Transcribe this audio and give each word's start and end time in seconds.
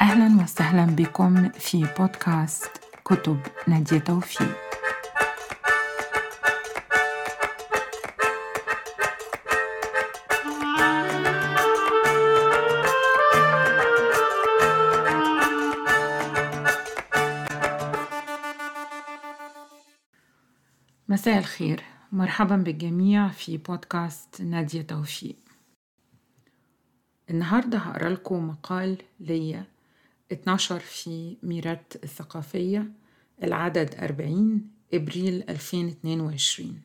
أهلا 0.00 0.42
وسهلا 0.42 0.84
بكم 0.86 1.48
في 1.48 1.86
بودكاست 1.98 2.70
كتب 3.04 3.40
نادية 3.66 3.98
توفيق. 3.98 4.56
مساء 21.08 21.38
الخير. 21.38 21.82
مرحبا 22.12 22.56
بالجميع 22.56 23.28
في 23.28 23.56
بودكاست 23.56 24.42
نادية 24.42 24.82
توفيق. 24.82 25.36
النهاردة 27.30 27.78
هقرأ 27.78 28.08
لكم 28.08 28.48
مقال 28.48 28.98
ليا 29.20 29.64
اتنشر 30.32 30.78
في 30.78 31.36
ميرات 31.42 31.92
الثقافية 32.04 32.92
العدد 33.42 33.94
40 33.94 34.62
إبريل 34.94 35.44
2022 35.48 36.80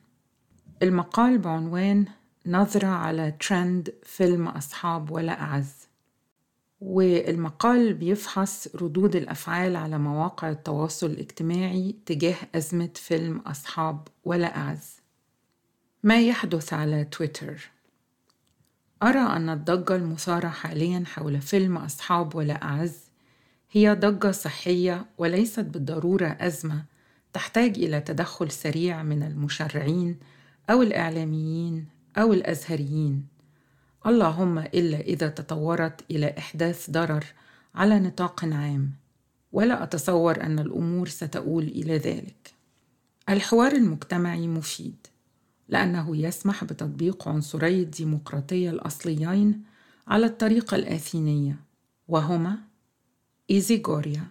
المقال 0.84 1.38
بعنوان 1.38 2.06
نظرة 2.46 2.88
على 2.88 3.32
ترند 3.32 3.94
فيلم 4.04 4.48
أصحاب 4.48 5.12
ولا 5.12 5.42
أعز. 5.42 5.74
والمقال 6.82 7.94
بيفحص 7.94 8.76
ردود 8.76 9.16
الأفعال 9.16 9.76
على 9.76 9.98
مواقع 9.98 10.50
التواصل 10.50 11.08
الاجتماعي 11.08 11.96
تجاه 12.06 12.36
أزمة 12.56 12.90
فيلم 12.96 13.38
أصحاب 13.38 14.08
ولا 14.24 14.58
أعز. 14.58 14.96
ما 16.04 16.22
يحدث 16.22 16.74
على 16.74 17.06
تويتر؟ 17.06 17.70
أرى 19.04 19.20
أن 19.20 19.50
الضجة 19.50 19.96
المثارة 19.96 20.48
حاليا 20.48 21.04
حول 21.06 21.42
فيلم 21.42 21.78
أصحاب 21.78 22.36
ولا 22.36 22.64
أعز 22.64 23.13
هي 23.76 23.94
ضجة 23.96 24.32
صحية 24.32 25.06
وليست 25.18 25.60
بالضرورة 25.60 26.38
أزمة 26.40 26.86
تحتاج 27.34 27.78
إلى 27.78 28.02
تدخل 28.02 28.52
سريع 28.52 29.04
من 29.04 29.24
المشرعين 29.24 30.20
أو 30.70 30.82
الإعلاميين 30.82 31.86
أو 32.18 32.34
الأزهريين. 32.34 33.28
اللهم 34.06 34.60
إلا 34.60 35.00
إذا 35.00 35.28
تطورت 35.28 36.02
إلى 36.12 36.36
إحداث 36.38 36.90
ضرر 36.90 37.26
على 37.76 38.00
نطاق 38.00 38.46
عام. 38.46 38.92
ولا 39.52 39.84
أتصور 39.84 40.42
أن 40.42 40.60
الأمور 40.60 41.08
ستؤول 41.08 41.64
إلى 41.64 41.98
ذلك. 41.98 42.54
الحوار 43.30 43.72
المجتمعي 43.72 44.48
مفيد 44.48 45.08
لأنه 45.70 46.18
يسمح 46.18 46.64
بتطبيق 46.64 47.28
عنصري 47.28 47.82
الديمقراطية 47.82 48.70
الأصليين 48.70 49.64
على 50.08 50.26
الطريقة 50.26 50.76
الآثينية 50.76 51.56
وهما 52.08 52.73
إيزيغوريا 53.52 54.28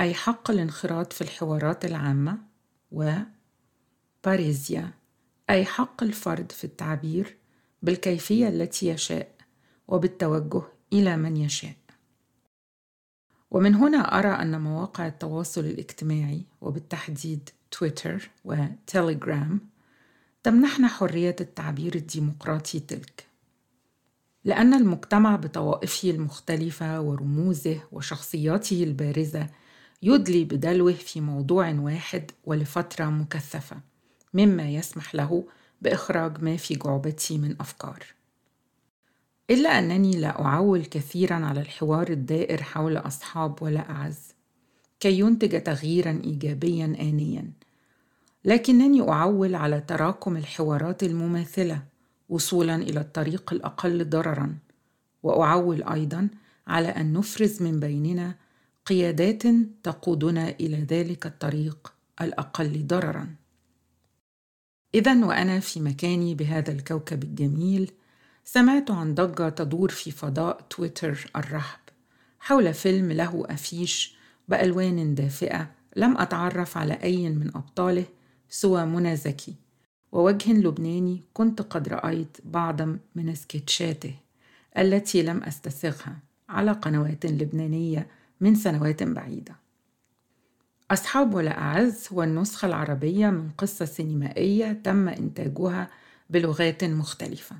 أي 0.00 0.14
حق 0.14 0.50
الانخراط 0.50 1.12
في 1.12 1.20
الحوارات 1.20 1.84
العامة 1.84 2.38
و 2.92 3.12
باريزيا 4.24 4.90
أي 5.50 5.64
حق 5.64 6.02
الفرد 6.02 6.52
في 6.52 6.64
التعبير 6.64 7.36
بالكيفية 7.82 8.48
التي 8.48 8.88
يشاء 8.88 9.34
وبالتوجه 9.88 10.62
إلى 10.92 11.16
من 11.16 11.36
يشاء. 11.36 11.76
ومن 13.50 13.74
هنا 13.74 14.18
أرى 14.18 14.28
أن 14.28 14.60
مواقع 14.60 15.06
التواصل 15.06 15.60
الاجتماعي 15.60 16.42
وبالتحديد 16.60 17.50
تويتر 17.70 18.30
وتليجرام 18.44 19.60
تمنحنا 20.42 20.88
حرية 20.88 21.36
التعبير 21.40 21.94
الديمقراطي 21.94 22.80
تلك. 22.80 23.26
لأن 24.44 24.74
المجتمع 24.74 25.36
بطوائفه 25.36 26.10
المختلفة 26.10 27.00
ورموزه 27.00 27.80
وشخصياته 27.92 28.84
البارزة 28.84 29.46
يدلي 30.02 30.44
بدلوه 30.44 30.92
في 30.92 31.20
موضوع 31.20 31.72
واحد 31.72 32.30
ولفترة 32.44 33.04
مكثفة 33.04 33.76
مما 34.34 34.70
يسمح 34.70 35.14
له 35.14 35.44
بإخراج 35.82 36.42
ما 36.42 36.56
في 36.56 36.74
جعبتي 36.74 37.38
من 37.38 37.56
أفكار. 37.60 38.04
إلا 39.50 39.78
أنني 39.78 40.20
لا 40.20 40.40
أعول 40.40 40.84
كثيرا 40.84 41.34
على 41.34 41.60
الحوار 41.60 42.08
الدائر 42.08 42.62
حول 42.62 42.96
أصحاب 42.96 43.62
ولا 43.62 43.90
أعز 43.90 44.18
كي 45.00 45.18
ينتج 45.18 45.62
تغييرا 45.62 46.20
إيجابيا 46.24 46.84
آنيا 46.84 47.52
لكنني 48.44 49.08
أعول 49.08 49.54
على 49.54 49.80
تراكم 49.80 50.36
الحوارات 50.36 51.02
المماثلة 51.02 51.82
وصولا 52.28 52.76
إلى 52.76 53.00
الطريق 53.00 53.52
الأقل 53.52 54.08
ضررا 54.10 54.58
وأعول 55.22 55.82
أيضا 55.82 56.28
على 56.66 56.88
أن 56.88 57.12
نفرز 57.12 57.62
من 57.62 57.80
بيننا 57.80 58.34
قيادات 58.86 59.42
تقودنا 59.82 60.48
إلى 60.48 60.76
ذلك 60.76 61.26
الطريق 61.26 61.94
الأقل 62.20 62.86
ضررا. 62.86 63.34
إذا 64.94 65.24
وأنا 65.24 65.60
في 65.60 65.80
مكاني 65.80 66.34
بهذا 66.34 66.72
الكوكب 66.72 67.24
الجميل 67.24 67.92
سمعت 68.44 68.90
عن 68.90 69.14
ضجة 69.14 69.48
تدور 69.48 69.90
في 69.90 70.10
فضاء 70.10 70.60
تويتر 70.70 71.30
الرحب 71.36 71.80
حول 72.38 72.74
فيلم 72.74 73.12
له 73.12 73.46
أفيش 73.50 74.16
بألوان 74.48 75.14
دافئة 75.14 75.70
لم 75.96 76.18
أتعرف 76.18 76.78
على 76.78 76.94
أي 76.94 77.28
من 77.28 77.48
أبطاله 77.56 78.04
سوى 78.48 78.84
منى 78.84 79.16
زكي. 79.16 79.54
ووجه 80.14 80.52
لبناني 80.52 81.22
كنت 81.32 81.62
قد 81.62 81.88
رأيت 81.88 82.36
بعضا 82.44 82.98
من 83.14 83.34
سكتشاته 83.34 84.14
التي 84.78 85.22
لم 85.22 85.42
أستسغها 85.42 86.18
على 86.48 86.72
قنوات 86.72 87.26
لبنانية 87.26 88.06
من 88.40 88.54
سنوات 88.54 89.02
بعيدة. 89.02 89.56
أصحاب 90.90 91.34
ولا 91.34 91.58
أعز 91.58 92.08
هو 92.12 92.22
النسخة 92.22 92.66
العربية 92.66 93.30
من 93.30 93.50
قصة 93.58 93.84
سينمائية 93.84 94.72
تم 94.72 95.08
إنتاجها 95.08 95.90
بلغات 96.30 96.84
مختلفة. 96.84 97.56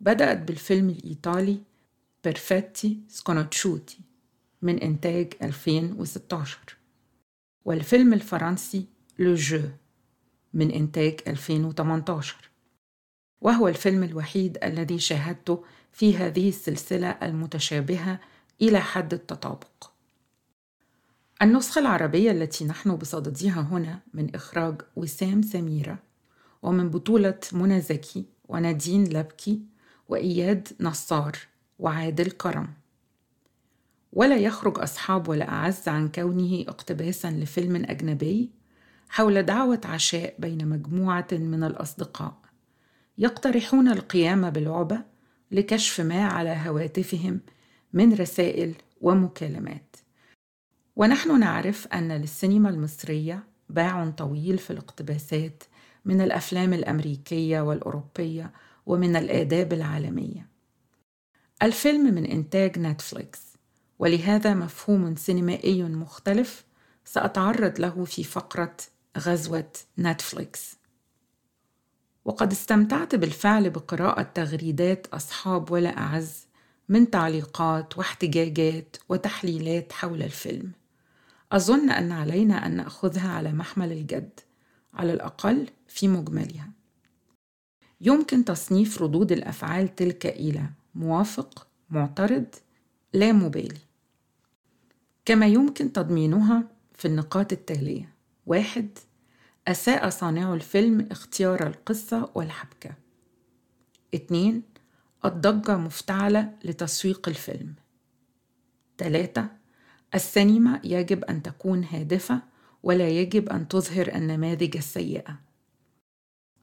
بدأت 0.00 0.38
بالفيلم 0.38 0.90
الإيطالي 0.90 1.58
Perfetti 2.24 3.00
Sconosciuti 3.08 3.98
من 4.62 4.78
إنتاج 4.78 5.32
2016 5.42 6.58
والفيلم 7.64 8.12
الفرنسي 8.12 8.86
Le 9.18 9.34
Jeu. 9.34 9.62
من 10.56 10.70
إنتاج 10.70 11.20
2018 11.26 12.36
وهو 13.40 13.68
الفيلم 13.68 14.02
الوحيد 14.02 14.58
الذي 14.64 14.98
شاهدته 14.98 15.64
في 15.92 16.16
هذه 16.16 16.48
السلسلة 16.48 17.08
المتشابهة 17.08 18.20
إلى 18.62 18.80
حد 18.80 19.14
التطابق. 19.14 19.90
النسخة 21.42 21.78
العربية 21.78 22.30
التي 22.30 22.64
نحن 22.64 22.96
بصددها 22.96 23.60
هنا 23.60 24.00
من 24.14 24.34
إخراج 24.34 24.82
وسام 24.96 25.42
سميرة 25.42 25.98
ومن 26.62 26.90
بطولة 26.90 27.40
منى 27.52 27.80
زكي 27.80 28.24
ونادين 28.48 29.04
لبكي 29.04 29.60
وإياد 30.08 30.68
نصار 30.80 31.38
وعادل 31.78 32.30
كرم. 32.30 32.68
ولا 34.12 34.36
يخرج 34.36 34.78
أصحاب 34.78 35.28
ولا 35.28 35.48
أعز 35.48 35.88
عن 35.88 36.08
كونه 36.08 36.64
اقتباسا 36.68 37.30
لفيلم 37.30 37.76
أجنبي 37.76 38.55
حول 39.08 39.42
دعوة 39.42 39.80
عشاء 39.84 40.34
بين 40.38 40.68
مجموعة 40.68 41.28
من 41.32 41.64
الأصدقاء 41.64 42.38
يقترحون 43.18 43.88
القيام 43.88 44.50
بلعبة 44.50 45.02
لكشف 45.50 46.00
ما 46.00 46.24
على 46.24 46.62
هواتفهم 46.66 47.40
من 47.92 48.14
رسائل 48.14 48.74
ومكالمات 49.00 49.96
ونحن 50.96 51.40
نعرف 51.40 51.86
أن 51.86 52.12
للسينما 52.12 52.68
المصرية 52.68 53.44
باع 53.68 54.10
طويل 54.10 54.58
في 54.58 54.70
الاقتباسات 54.70 55.62
من 56.04 56.20
الأفلام 56.20 56.72
الأمريكية 56.72 57.60
والأوروبية 57.60 58.52
ومن 58.86 59.16
الآداب 59.16 59.72
العالمية. 59.72 60.48
الفيلم 61.62 62.14
من 62.14 62.26
إنتاج 62.26 62.78
نتفليكس 62.78 63.40
ولهذا 63.98 64.54
مفهوم 64.54 65.16
سينمائي 65.16 65.82
مختلف 65.82 66.64
سأتعرض 67.04 67.80
له 67.80 68.04
في 68.04 68.24
فقرة 68.24 68.76
غزوة 69.18 69.72
نتفليكس. 69.98 70.76
وقد 72.24 72.52
استمتعت 72.52 73.14
بالفعل 73.14 73.70
بقراءة 73.70 74.22
تغريدات 74.22 75.06
أصحاب 75.06 75.70
ولا 75.70 75.98
أعز 75.98 76.46
من 76.88 77.10
تعليقات 77.10 77.98
واحتجاجات 77.98 78.96
وتحليلات 79.08 79.92
حول 79.92 80.22
الفيلم. 80.22 80.72
أظن 81.52 81.90
أن 81.90 82.12
علينا 82.12 82.66
أن 82.66 82.76
نأخذها 82.76 83.28
على 83.28 83.52
محمل 83.52 83.92
الجد 83.92 84.40
على 84.94 85.12
الأقل 85.12 85.66
في 85.88 86.08
مجملها 86.08 86.70
يمكن 88.00 88.44
تصنيف 88.44 89.02
ردود 89.02 89.32
الأفعال 89.32 89.96
تلك 89.96 90.26
إلى 90.26 90.70
موافق 90.94 91.66
معترض 91.90 92.46
لا 93.12 93.32
مبالي 93.32 93.78
كما 95.24 95.46
يمكن 95.46 95.92
تضمينها 95.92 96.64
في 96.94 97.08
النقاط 97.08 97.52
التالية 97.52 98.15
واحد 98.46 98.98
أساء 99.68 100.08
صانع 100.08 100.54
الفيلم 100.54 101.08
اختيار 101.10 101.66
القصة 101.66 102.30
والحبكة. 102.34 102.90
اتنين 104.14 104.62
الضجة 105.24 105.76
مفتعلة 105.76 106.52
لتسويق 106.64 107.28
الفيلم. 107.28 107.74
ثلاثة 108.98 109.48
السينما 110.14 110.80
يجب 110.84 111.24
أن 111.24 111.42
تكون 111.42 111.84
هادفة 111.84 112.42
ولا 112.82 113.08
يجب 113.08 113.48
أن 113.48 113.68
تظهر 113.68 114.14
النماذج 114.14 114.76
السيئة. 114.76 115.36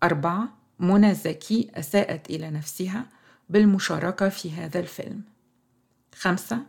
أربعة 0.04 0.58
منى 0.80 1.16
زكي 1.16 1.72
أساءت 1.76 2.30
إلى 2.30 2.50
نفسها 2.50 3.06
بالمشاركة 3.50 4.30
في 4.30 4.52
هذا 4.52 4.80
الفيلم. 4.80 5.22
خمسة 6.16 6.66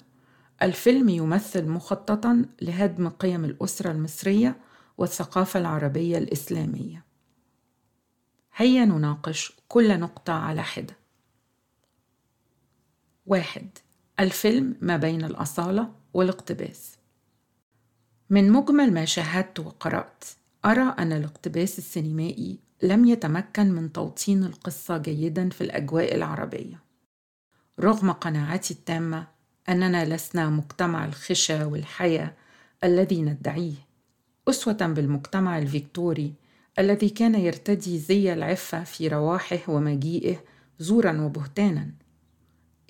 الفيلم 0.62 1.08
يمثل 1.08 1.68
مخططا 1.68 2.44
لهدم 2.62 3.08
قيم 3.08 3.44
الأسرة 3.44 3.90
المصرية 3.90 4.56
والثقافة 4.98 5.60
العربية 5.60 6.18
الإسلامية. 6.18 7.04
هيا 8.56 8.84
نناقش 8.84 9.52
كل 9.68 10.00
نقطة 10.00 10.32
على 10.32 10.62
حدة. 10.62 10.96
واحد 13.26 13.78
الفيلم 14.20 14.76
ما 14.80 14.96
بين 14.96 15.24
الأصالة 15.24 15.92
والاقتباس. 16.14 16.96
من 18.30 18.52
مجمل 18.52 18.92
ما 18.92 19.04
شاهدت 19.04 19.60
وقرأت 19.60 20.24
أرى 20.64 20.94
أن 20.98 21.12
الاقتباس 21.12 21.78
السينمائي 21.78 22.58
لم 22.82 23.04
يتمكن 23.04 23.72
من 23.72 23.92
توطين 23.92 24.44
القصة 24.44 24.98
جيدا 24.98 25.48
في 25.48 25.60
الأجواء 25.60 26.14
العربية. 26.14 26.82
رغم 27.80 28.12
قناعتي 28.12 28.74
التامة 28.74 29.26
أننا 29.68 30.14
لسنا 30.14 30.50
مجتمع 30.50 31.04
الخشة 31.04 31.66
والحياة 31.66 32.34
الذي 32.84 33.22
ندعيه. 33.22 33.83
أسوة 34.48 34.72
بالمجتمع 34.86 35.58
الفيكتوري 35.58 36.34
الذي 36.78 37.08
كان 37.08 37.34
يرتدي 37.34 37.98
زي 37.98 38.32
العفة 38.32 38.84
في 38.84 39.08
رواحه 39.08 39.58
ومجيئه 39.68 40.44
زورا 40.78 41.20
وبهتانا 41.20 41.90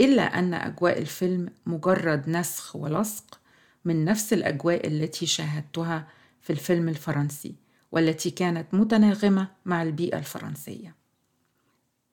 إلا 0.01 0.23
أن 0.23 0.55
أجواء 0.55 0.99
الفيلم 0.99 1.49
مجرد 1.67 2.29
نسخ 2.29 2.77
ولصق 2.77 3.41
من 3.85 4.05
نفس 4.05 4.33
الأجواء 4.33 4.87
التي 4.87 5.27
شاهدتها 5.27 6.09
في 6.41 6.51
الفيلم 6.51 6.89
الفرنسي 6.89 7.55
والتي 7.93 8.31
كانت 8.31 8.75
متناغمة 8.75 9.49
مع 9.65 9.83
البيئة 9.83 10.19
الفرنسية. 10.19 10.95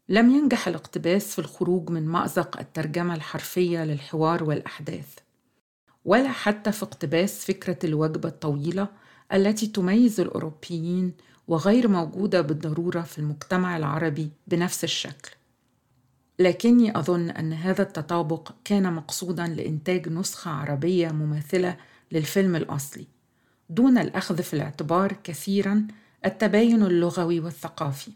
لم 0.10 0.30
ينجح 0.36 0.68
الاقتباس 0.68 1.34
في 1.34 1.40
الخروج 1.40 1.90
من 1.90 2.08
مأزق 2.08 2.60
الترجمة 2.60 3.16
الحرفية 3.16 3.84
للحوار 3.84 4.44
والأحداث، 4.44 5.16
ولا 6.06 6.32
حتى 6.32 6.72
في 6.72 6.84
اقتباس 6.84 7.46
فكرة 7.46 7.78
الوجبة 7.84 8.30
الطويلة 8.30 8.88
التي 9.34 9.68
تميز 9.68 10.20
الأوروبيين 10.20 11.14
وغير 11.48 11.88
موجودة 11.88 12.42
بالضرورة 12.42 13.02
في 13.02 13.20
المجتمع 13.20 13.78
العربي 13.78 14.32
بنفس 14.48 14.84
الشكل. 14.84 15.32
لكني 16.40 17.00
أظن 17.00 17.30
أن 17.30 17.54
هذا 17.54 17.82
التطابق 17.82 18.52
كان 18.66 18.94
مقصودا 18.94 19.48
لإنتاج 19.48 20.10
نسخة 20.10 20.52
عربية 20.52 21.10
مماثلة 21.12 21.78
للفيلم 22.12 22.56
الأصلي 22.56 23.08
دون 23.70 23.98
الأخذ 23.98 24.44
في 24.44 24.54
الاعتبار 24.54 25.14
كثيرا 25.24 25.88
التباين 26.26 26.84
اللغوي 26.84 27.40
والثقافي 27.40 28.12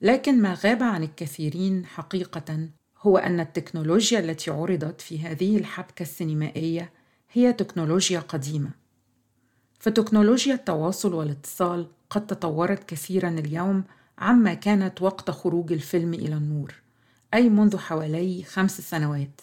لكن 0.00 0.42
ما 0.42 0.54
غاب 0.64 0.82
عن 0.82 1.02
الكثيرين 1.02 1.86
حقيقة 1.86 2.68
هو 2.98 3.18
أن 3.18 3.40
التكنولوجيا 3.40 4.18
التي 4.18 4.50
عرضت 4.50 5.00
في 5.00 5.20
هذه 5.20 5.56
الحبكة 5.56 6.02
السينمائية 6.02 6.92
هي 7.32 7.52
تكنولوجيا 7.52 8.20
قديمة 8.20 8.70
فتكنولوجيا 9.82 10.54
التواصل 10.54 11.14
والاتصال 11.14 11.86
قد 12.10 12.26
تطورت 12.26 12.88
كثيرا 12.88 13.28
اليوم 13.28 13.84
عما 14.18 14.54
كانت 14.54 15.02
وقت 15.02 15.30
خروج 15.30 15.72
الفيلم 15.72 16.14
إلى 16.14 16.36
النور 16.36 16.74
أي 17.34 17.48
منذ 17.48 17.76
حوالي 17.76 18.42
خمس 18.42 18.80
سنوات 18.80 19.40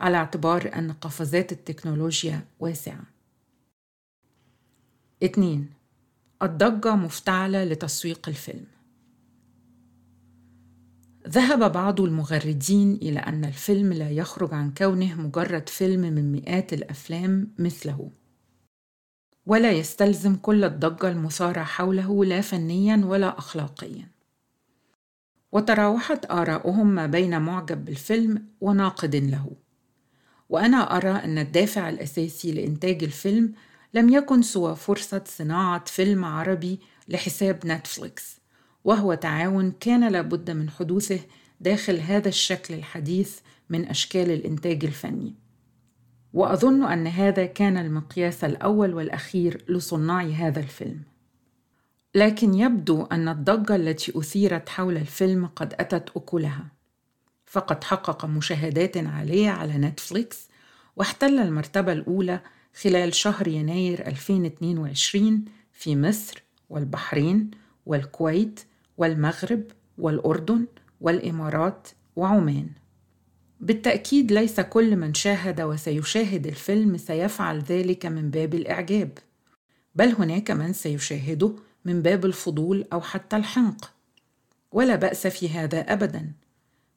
على 0.00 0.16
اعتبار 0.16 0.70
أن 0.74 0.92
قفزات 0.92 1.52
التكنولوجيا 1.52 2.44
واسعة. 2.60 3.00
اتنين 5.22 5.70
الضجة 6.42 6.96
مفتعلة 6.96 7.64
لتسويق 7.64 8.28
الفيلم 8.28 8.66
ذهب 11.28 11.72
بعض 11.72 12.00
المغردين 12.00 12.94
إلى 12.94 13.18
أن 13.18 13.44
الفيلم 13.44 13.92
لا 13.92 14.10
يخرج 14.10 14.54
عن 14.54 14.74
كونه 14.74 15.14
مجرد 15.14 15.68
فيلم 15.68 16.00
من 16.00 16.32
مئات 16.32 16.72
الأفلام 16.72 17.48
مثله 17.58 18.10
ولا 19.46 19.72
يستلزم 19.72 20.36
كل 20.36 20.64
الضجة 20.64 21.08
المثارة 21.08 21.62
حوله 21.62 22.24
لا 22.24 22.40
فنيا 22.40 23.02
ولا 23.04 23.38
أخلاقيا. 23.38 24.08
وتراوحت 25.52 26.30
آراؤهم 26.30 26.86
ما 26.86 27.06
بين 27.06 27.42
معجب 27.42 27.84
بالفيلم 27.84 28.46
وناقد 28.60 29.16
له. 29.16 29.50
وأنا 30.48 30.96
أرى 30.96 31.10
أن 31.10 31.38
الدافع 31.38 31.88
الأساسي 31.88 32.52
لإنتاج 32.52 33.04
الفيلم 33.04 33.52
لم 33.94 34.08
يكن 34.08 34.42
سوى 34.42 34.76
فرصة 34.76 35.24
صناعة 35.26 35.84
فيلم 35.84 36.24
عربي 36.24 36.80
لحساب 37.08 37.66
نتفليكس 37.66 38.40
وهو 38.84 39.14
تعاون 39.14 39.72
كان 39.80 40.08
لابد 40.08 40.50
من 40.50 40.70
حدوثه 40.70 41.20
داخل 41.60 42.00
هذا 42.00 42.28
الشكل 42.28 42.74
الحديث 42.74 43.38
من 43.70 43.88
أشكال 43.88 44.30
الإنتاج 44.30 44.84
الفني. 44.84 45.41
وأظن 46.34 46.84
أن 46.84 47.06
هذا 47.06 47.46
كان 47.46 47.76
المقياس 47.76 48.44
الأول 48.44 48.94
والأخير 48.94 49.64
لصناع 49.68 50.22
هذا 50.22 50.60
الفيلم. 50.60 51.02
لكن 52.14 52.54
يبدو 52.54 53.02
أن 53.02 53.28
الضجة 53.28 53.76
التي 53.76 54.18
أثيرت 54.18 54.68
حول 54.68 54.96
الفيلم 54.96 55.46
قد 55.46 55.74
أتت 55.78 56.10
أكلها. 56.16 56.66
فقد 57.46 57.84
حقق 57.84 58.24
مشاهدات 58.24 58.96
عالية 58.96 59.50
على 59.50 59.78
نتفليكس 59.78 60.48
واحتل 60.96 61.38
المرتبة 61.38 61.92
الأولى 61.92 62.40
خلال 62.82 63.14
شهر 63.14 63.48
يناير 63.48 64.06
2022 64.06 65.44
في 65.72 65.96
مصر 65.96 66.42
والبحرين 66.70 67.50
والكويت 67.86 68.60
والمغرب 68.98 69.62
والأردن 69.98 70.66
والإمارات 71.00 71.88
وعمان. 72.16 72.68
بالتأكيد 73.62 74.32
ليس 74.32 74.60
كل 74.60 74.96
من 74.96 75.14
شاهد 75.14 75.60
وسيشاهد 75.60 76.46
الفيلم 76.46 76.96
سيفعل 76.96 77.58
ذلك 77.58 78.06
من 78.06 78.30
باب 78.30 78.54
الإعجاب 78.54 79.18
بل 79.94 80.08
هناك 80.18 80.50
من 80.50 80.72
سيشاهده 80.72 81.54
من 81.84 82.02
باب 82.02 82.24
الفضول 82.24 82.84
أو 82.92 83.00
حتى 83.00 83.36
الحنق. 83.36 83.92
ولا 84.72 84.96
بأس 84.96 85.26
في 85.26 85.48
هذا 85.48 85.80
ابدا. 85.80 86.32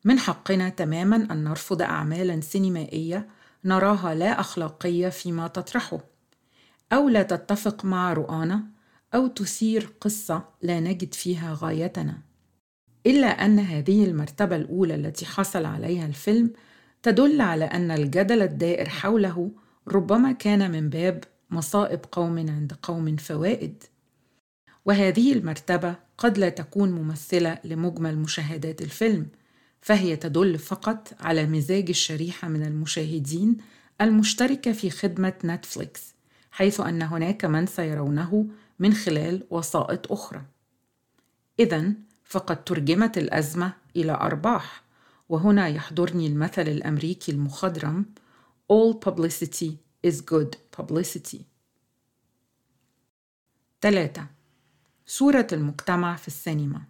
من 0.03 0.19
حقنا 0.19 0.69
تماما 0.69 1.15
أن 1.15 1.44
نرفض 1.44 1.81
اعمالا 1.81 2.41
سينمائية 2.41 3.27
نراها 3.65 4.15
لا 4.15 4.39
أخلاقية 4.39 5.10
فيما 5.10 5.48
تطرحه 5.48 6.00
أو 6.93 7.10
لا 7.10 7.24
تتفق 7.24 7.86
مع 7.86 8.13
رؤانا 8.13 8.63
أو 9.15 9.27
تثير 9.27 9.89
قصة 10.01 10.43
لا 10.62 10.79
نجد 10.79 11.13
فيها 11.13 11.57
غايتنا. 11.62 12.17
إلا 13.05 13.27
أن 13.27 13.59
هذه 13.59 14.05
المرتبة 14.05 14.55
الأولى 14.55 14.95
التي 14.95 15.25
حصل 15.25 15.65
عليها 15.65 16.05
الفيلم 16.05 16.53
تدل 17.03 17.41
على 17.41 17.65
أن 17.65 17.91
الجدل 17.91 18.41
الدائر 18.41 18.89
حوله 18.89 19.51
ربما 19.88 20.31
كان 20.31 20.71
من 20.71 20.89
باب 20.89 21.24
مصائب 21.50 22.00
قوم 22.12 22.38
عند 22.38 22.74
قوم 22.81 23.15
فوائد. 23.15 23.83
وهذه 24.85 25.33
المرتبة 25.33 25.95
قد 26.17 26.38
لا 26.38 26.50
تكون 26.50 26.91
ممثلة 26.91 27.59
لمجمل 27.63 28.17
مشاهدات 28.17 28.81
الفيلم 28.81 29.27
فهي 29.81 30.15
تدل 30.15 30.57
فقط 30.57 31.13
على 31.19 31.45
مزاج 31.45 31.89
الشريحة 31.89 32.47
من 32.47 32.63
المشاهدين 32.63 33.57
المشتركة 34.01 34.71
في 34.71 34.89
خدمة 34.89 35.33
نتفليكس 35.45 36.15
حيث 36.51 36.79
أن 36.79 37.01
هناك 37.01 37.45
من 37.45 37.65
سيرونه 37.65 38.47
من 38.79 38.93
خلال 38.93 39.43
وسائط 39.50 40.12
أخرى. 40.12 40.41
إذا 41.59 41.93
فقد 42.25 42.63
ترجمت 42.63 43.17
الأزمة 43.17 43.74
إلى 43.96 44.12
أرباح. 44.12 44.84
وهنا 45.29 45.67
يحضرني 45.67 46.27
المثل 46.27 46.62
الأمريكي 46.67 47.32
المخضرم 47.32 48.05
All 48.74 48.94
publicity 49.10 49.72
is 50.08 50.22
good 50.22 50.55
publicity. 50.77 51.41
3 53.82 54.25
صورة 55.05 55.48
المجتمع 55.53 56.15
في 56.15 56.27
السينما. 56.27 56.82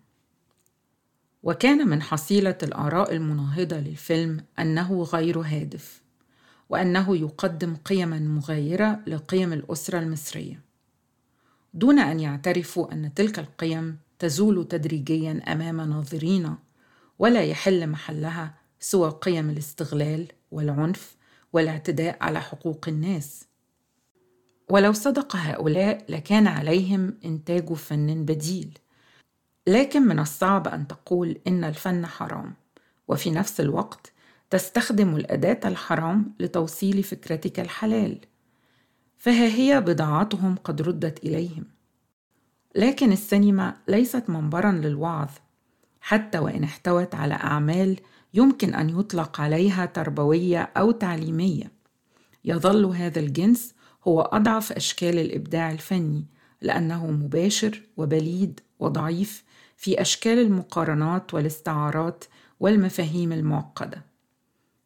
وكان 1.44 1.88
من 1.88 2.01
حصيلة 2.01 2.58
الآراء 2.63 3.13
المناهضة 3.13 3.77
للفيلم 3.77 4.46
أنه 4.60 5.04
غير 5.04 5.39
هادف 5.39 6.01
وأنه 6.70 7.18
يقدم 7.18 7.75
قيما 7.75 8.20
مغايرة 8.20 9.00
لقيم 9.08 9.54
الأسرة 9.54 10.00
المصرية. 10.00 10.62
دون 11.74 12.00
أن 12.00 12.20
يعترفوا 12.20 12.94
أن 12.94 13.13
تلك 13.13 13.39
القيم 13.39 13.98
تزول 14.25 14.67
تدريجيا 14.67 15.41
أمام 15.48 15.82
ناظرينا 15.82 16.58
ولا 17.20 17.44
يحل 17.44 17.88
محلها 17.88 18.53
سوى 18.79 19.10
قيم 19.10 19.50
الاستغلال 19.50 20.27
والعنف 20.51 21.15
والاعتداء 21.53 22.17
على 22.22 22.41
حقوق 22.41 22.86
الناس. 22.88 23.46
ولو 24.70 24.94
صدق 24.94 25.36
هؤلاء 25.36 26.05
لكان 26.10 26.48
عليهم 26.48 27.17
إنتاج 27.25 27.74
فن 27.74 28.25
بديل. 28.25 28.79
لكن 29.67 30.01
من 30.01 30.20
الصعب 30.20 30.67
أن 30.67 30.88
تقول 30.88 31.39
إن 31.48 31.63
الفن 31.63 32.05
حرام 32.05 32.53
وفي 33.08 33.32
نفس 33.32 33.62
الوقت 33.62 34.13
تستخدم 34.50 35.15
الأداة 35.15 35.60
الحرام 35.65 36.34
لتوصيل 36.39 37.03
فكرتك 37.03 37.60
الحلال. 37.60 38.20
فها 39.17 39.48
هي 39.48 39.82
بضاعتهم 39.82 40.55
قد 40.55 40.82
ردت 40.82 41.24
إليهم. 41.24 41.75
لكن 42.75 43.12
السينما 43.12 43.75
ليست 43.88 44.29
منبرا 44.29 44.72
للوعظ. 44.72 45.29
حتى 46.01 46.39
وإن 46.39 46.63
احتوت 46.63 47.15
على 47.15 47.34
أعمال 47.34 48.00
يمكن 48.34 48.74
أن 48.75 49.00
يطلق 49.00 49.41
عليها 49.41 49.86
تربوية 49.86 50.62
أو 50.77 50.91
تعليمية. 50.91 51.72
يظل 52.46 52.86
هذا 52.86 53.20
الجنس 53.20 53.74
هو 54.08 54.22
أضعف 54.22 54.72
أشكال 54.72 55.20
الإبداع 55.20 55.72
الفني 55.72 56.25
لأنه 56.62 57.08
مباشر 57.08 57.82
وبليد 57.98 58.60
وضعيف 58.79 59.44
في 59.77 60.01
أشكال 60.01 60.39
المقارنات 60.39 61.34
والاستعارات 61.34 62.24
والمفاهيم 62.60 63.32
المعقدة. 63.32 64.05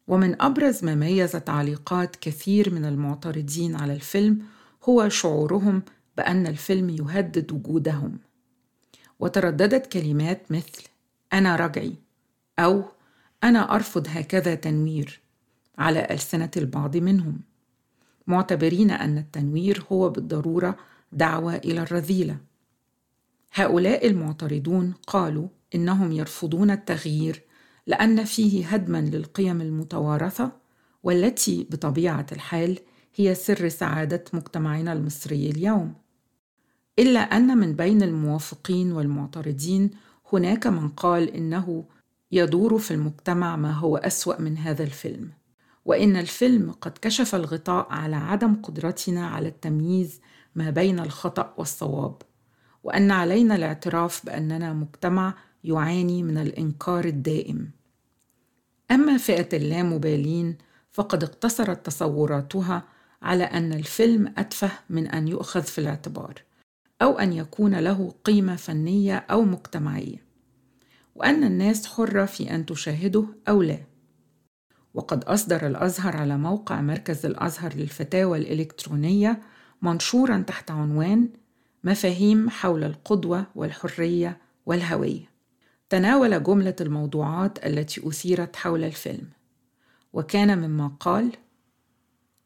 ومن 0.08 0.42
أبرز 0.42 0.84
ما 0.84 0.94
ميز 0.94 1.32
تعليقات 1.32 2.16
كثير 2.16 2.74
من 2.74 2.84
المعترضين 2.84 3.76
على 3.76 3.92
الفيلم 3.92 4.42
هو 4.88 5.08
شعورهم 5.08 5.82
بأن 6.16 6.46
الفيلم 6.46 6.90
يهدد 6.90 7.52
وجودهم. 7.52 8.18
وترددت 9.20 9.86
كلمات 9.86 10.52
مثل 10.52 10.82
أنا 11.32 11.56
رجعي 11.56 11.94
أو 12.58 12.84
أنا 13.44 13.74
أرفض 13.74 14.06
هكذا 14.08 14.54
تنوير 14.54 15.20
على 15.78 16.06
ألسنة 16.10 16.50
البعض 16.56 16.96
منهم. 16.96 17.40
معتبرين 18.26 18.90
أن 18.90 19.18
التنوير 19.18 19.84
هو 19.92 20.08
بالضرورة 20.08 20.76
دعوة 21.12 21.56
إلى 21.56 21.82
الرذيلة. 21.82 22.36
هؤلاء 23.54 24.06
المعترضون 24.06 24.94
قالوا 25.06 25.48
إنهم 25.74 26.12
يرفضون 26.12 26.70
التغيير 26.70 27.42
لأن 27.86 28.24
فيه 28.24 28.66
هدما 28.66 29.00
للقيم 29.00 29.60
المتوارثة 29.60 30.52
والتي 31.02 31.66
بطبيعة 31.70 32.26
الحال 32.32 32.78
هي 33.14 33.34
سر 33.34 33.68
سعادة 33.68 34.24
مجتمعنا 34.32 34.92
المصري 34.92 35.50
اليوم. 35.50 35.94
إلا 36.98 37.20
أن 37.20 37.58
من 37.58 37.72
بين 37.72 38.02
الموافقين 38.02 38.92
والمعترضين 38.92 39.90
هناك 40.32 40.66
من 40.66 40.88
قال 40.88 41.30
إنه 41.30 41.84
يدور 42.32 42.78
في 42.78 42.90
المجتمع 42.90 43.56
ما 43.56 43.72
هو 43.72 43.96
أسوأ 43.96 44.40
من 44.40 44.58
هذا 44.58 44.82
الفيلم 44.82 45.30
وإن 45.84 46.16
الفيلم 46.16 46.72
قد 46.72 46.92
كشف 47.02 47.34
الغطاء 47.34 47.86
على 47.90 48.16
عدم 48.16 48.54
قدرتنا 48.54 49.26
على 49.26 49.48
التمييز 49.48 50.20
ما 50.54 50.70
بين 50.70 51.00
الخطأ 51.00 51.54
والصواب 51.58 52.22
وأن 52.84 53.10
علينا 53.10 53.56
الاعتراف 53.56 54.26
بأننا 54.26 54.72
مجتمع 54.72 55.34
يعاني 55.64 56.22
من 56.22 56.38
الإنكار 56.38 57.04
الدائم. 57.04 57.70
أما 58.90 59.16
فئة 59.16 59.56
اللامبالين 59.56 60.58
فقد 60.92 61.24
اقتصرت 61.24 61.86
تصوراتها 61.86 62.82
على 63.22 63.44
أن 63.44 63.72
الفيلم 63.72 64.34
أتفه 64.38 64.70
من 64.90 65.06
أن 65.06 65.28
يؤخذ 65.28 65.62
في 65.62 65.78
الاعتبار 65.78 66.42
أو 67.02 67.18
أن 67.18 67.32
يكون 67.32 67.74
له 67.74 68.14
قيمة 68.24 68.56
فنية 68.56 69.16
أو 69.16 69.42
مجتمعية 69.42 70.24
وأن 71.14 71.44
الناس 71.44 71.86
حرة 71.86 72.24
في 72.24 72.54
أن 72.54 72.66
تشاهده 72.66 73.24
أو 73.48 73.62
لا. 73.62 73.78
وقد 74.94 75.24
أصدر 75.24 75.66
الأزهر 75.66 76.16
على 76.16 76.38
موقع 76.38 76.80
مركز 76.80 77.26
الأزهر 77.26 77.74
للفتاوى 77.74 78.38
الإلكترونية 78.38 79.40
منشورا 79.82 80.44
تحت 80.46 80.70
عنوان 80.70 81.28
مفاهيم 81.84 82.50
حول 82.50 82.84
القدوة 82.84 83.46
والحرية 83.54 84.38
والهوية. 84.66 85.30
تناول 85.88 86.42
جملة 86.42 86.76
الموضوعات 86.80 87.66
التي 87.66 88.08
أثيرت 88.08 88.56
حول 88.56 88.84
الفيلم 88.84 89.28
وكان 90.12 90.58
مما 90.58 90.92
قال 91.00 91.32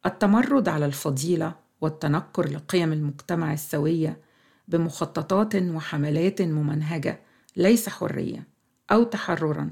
التمرد 0.06 0.68
على 0.68 0.86
الفضيلة 0.86 1.54
والتنكر 1.80 2.48
لقيم 2.48 2.92
المجتمع 2.92 3.52
السوية 3.52 4.20
بمخططات 4.68 5.54
وحملات 5.56 6.42
ممنهجة 6.42 7.20
ليس 7.56 7.88
حرية 7.88 8.46
أو 8.92 9.02
تحررا 9.02 9.70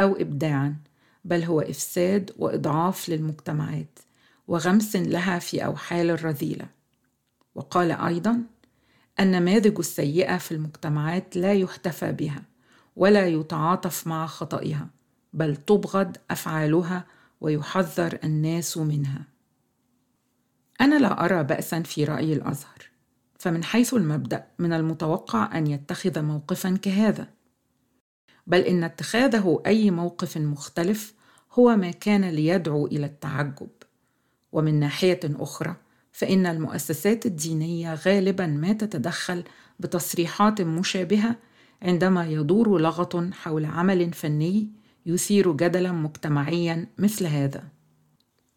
أو 0.00 0.16
إبداعا 0.16 0.76
بل 1.24 1.42
هو 1.42 1.60
إفساد 1.60 2.30
وإضعاف 2.38 3.08
للمجتمعات 3.08 3.98
وغمس 4.48 4.96
لها 4.96 5.38
في 5.38 5.64
أوحال 5.64 6.10
الرذيلة. 6.10 6.66
وقال 7.54 7.92
أيضا 7.92 8.40
النماذج 9.20 9.78
السيئة 9.78 10.36
في 10.36 10.52
المجتمعات 10.52 11.36
لا 11.36 11.52
يحتفى 11.52 12.12
بها 12.12 12.42
ولا 12.96 13.26
يتعاطف 13.26 14.06
مع 14.06 14.26
خطئها 14.26 14.86
بل 15.32 15.56
تبغض 15.56 16.16
أفعالها 16.30 17.04
ويحذر 17.40 18.18
الناس 18.24 18.76
منها. 18.76 19.33
أنا 20.80 20.98
لا 20.98 21.24
أرى 21.24 21.44
بأسا 21.44 21.82
في 21.82 22.04
رأي 22.04 22.32
الأزهر 22.32 22.90
فمن 23.38 23.64
حيث 23.64 23.94
المبدأ 23.94 24.46
من 24.58 24.72
المتوقع 24.72 25.58
أن 25.58 25.66
يتخذ 25.66 26.22
موقفا 26.22 26.78
كهذا. 26.82 27.28
بل 28.46 28.60
إن 28.60 28.84
اتخاذه 28.84 29.62
أي 29.66 29.90
موقف 29.90 30.38
مختلف 30.38 31.14
هو 31.52 31.76
ما 31.76 31.90
كان 31.90 32.24
ليدعو 32.24 32.86
إلى 32.86 33.06
التعجب. 33.06 33.68
ومن 34.52 34.80
ناحية 34.80 35.20
أخرى 35.24 35.76
فإن 36.12 36.46
المؤسسات 36.46 37.26
الدينية 37.26 37.94
غالبا 37.94 38.46
ما 38.46 38.72
تتدخل 38.72 39.44
بتصريحات 39.80 40.60
مشابهة 40.60 41.36
عندما 41.82 42.26
يدور 42.26 42.80
لغط 42.80 43.16
حول 43.16 43.64
عمل 43.64 44.12
فني 44.12 44.68
يثير 45.06 45.52
جدلا 45.52 45.92
مجتمعيا 45.92 46.86
مثل 46.98 47.26
هذا. 47.26 47.73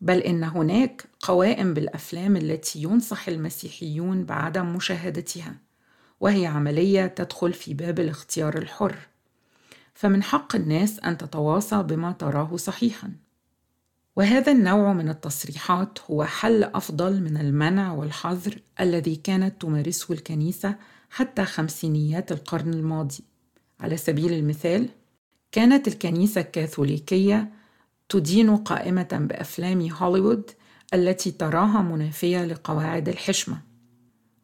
بل 0.01 0.17
إن 0.17 0.43
هناك 0.43 1.05
قوائم 1.19 1.73
بالأفلام 1.73 2.37
التي 2.37 2.83
ينصح 2.83 3.27
المسيحيون 3.27 4.23
بعدم 4.23 4.75
مشاهدتها 4.75 5.55
وهي 6.19 6.45
عملية 6.45 7.07
تدخل 7.07 7.53
في 7.53 7.73
باب 7.73 7.99
الاختيار 7.99 8.57
الحر. 8.57 8.95
فمن 9.93 10.23
حق 10.23 10.55
الناس 10.55 10.99
أن 10.99 11.17
تتواصى 11.17 11.83
بما 11.83 12.11
تراه 12.11 12.57
صحيحا. 12.57 13.11
وهذا 14.15 14.51
النوع 14.51 14.93
من 14.93 15.09
التصريحات 15.09 15.99
هو 16.11 16.23
حل 16.23 16.63
أفضل 16.63 17.21
من 17.21 17.37
المنع 17.37 17.93
والحظر 17.93 18.61
الذي 18.79 19.15
كانت 19.15 19.61
تمارسه 19.61 20.13
الكنيسة 20.13 20.75
حتى 21.09 21.45
خمسينيات 21.45 22.31
القرن 22.31 22.73
الماضي. 22.73 23.23
على 23.79 23.97
سبيل 23.97 24.33
المثال 24.33 24.89
كانت 25.51 25.87
الكنيسة 25.87 26.41
الكاثوليكية 26.41 27.51
تدين 28.09 28.57
قائمة 28.57 29.07
بأفلام 29.11 29.91
هوليوود 29.91 30.51
التي 30.93 31.31
تراها 31.31 31.81
منافية 31.81 32.45
لقواعد 32.45 33.09
الحشمة 33.09 33.61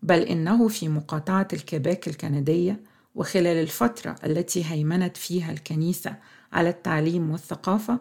بل 0.03 0.19
إنه 0.19 0.67
في 0.67 0.89
مقاطعة 0.89 1.47
الكيبيك 1.53 2.07
الكندية 2.07 2.83
وخلال 3.15 3.57
الفترة 3.57 4.15
التي 4.23 4.65
هيمنت 4.65 5.17
فيها 5.17 5.51
الكنيسة 5.51 6.15
على 6.53 6.69
التعليم 6.69 7.31
والثقافة 7.31 7.99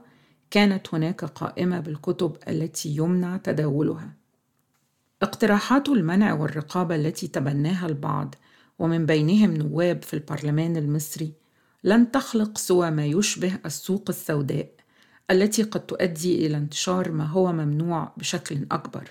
كانت 0.50 0.94
هناك 0.94 1.24
قائمة 1.24 1.80
بالكتب 1.80 2.36
التي 2.48 2.96
يمنع 2.96 3.36
تداولها. 3.36 4.12
اقتراحات 5.22 5.88
المنع 5.88 6.32
والرقابة 6.32 6.94
التي 6.94 7.28
تبناها 7.28 7.86
البعض 7.86 8.34
ومن 8.78 9.06
بينهم 9.06 9.54
نواب 9.54 10.02
في 10.02 10.14
البرلمان 10.14 10.76
المصري 10.76 11.32
لن 11.84 12.10
تخلق 12.10 12.58
سوى 12.58 12.90
ما 12.90 13.06
يشبه 13.06 13.58
السوق 13.66 14.04
السوداء 14.08 14.81
التي 15.30 15.62
قد 15.62 15.86
تؤدي 15.86 16.46
إلى 16.46 16.56
انتشار 16.56 17.12
ما 17.12 17.24
هو 17.24 17.52
ممنوع 17.52 18.12
بشكل 18.16 18.66
أكبر. 18.70 19.10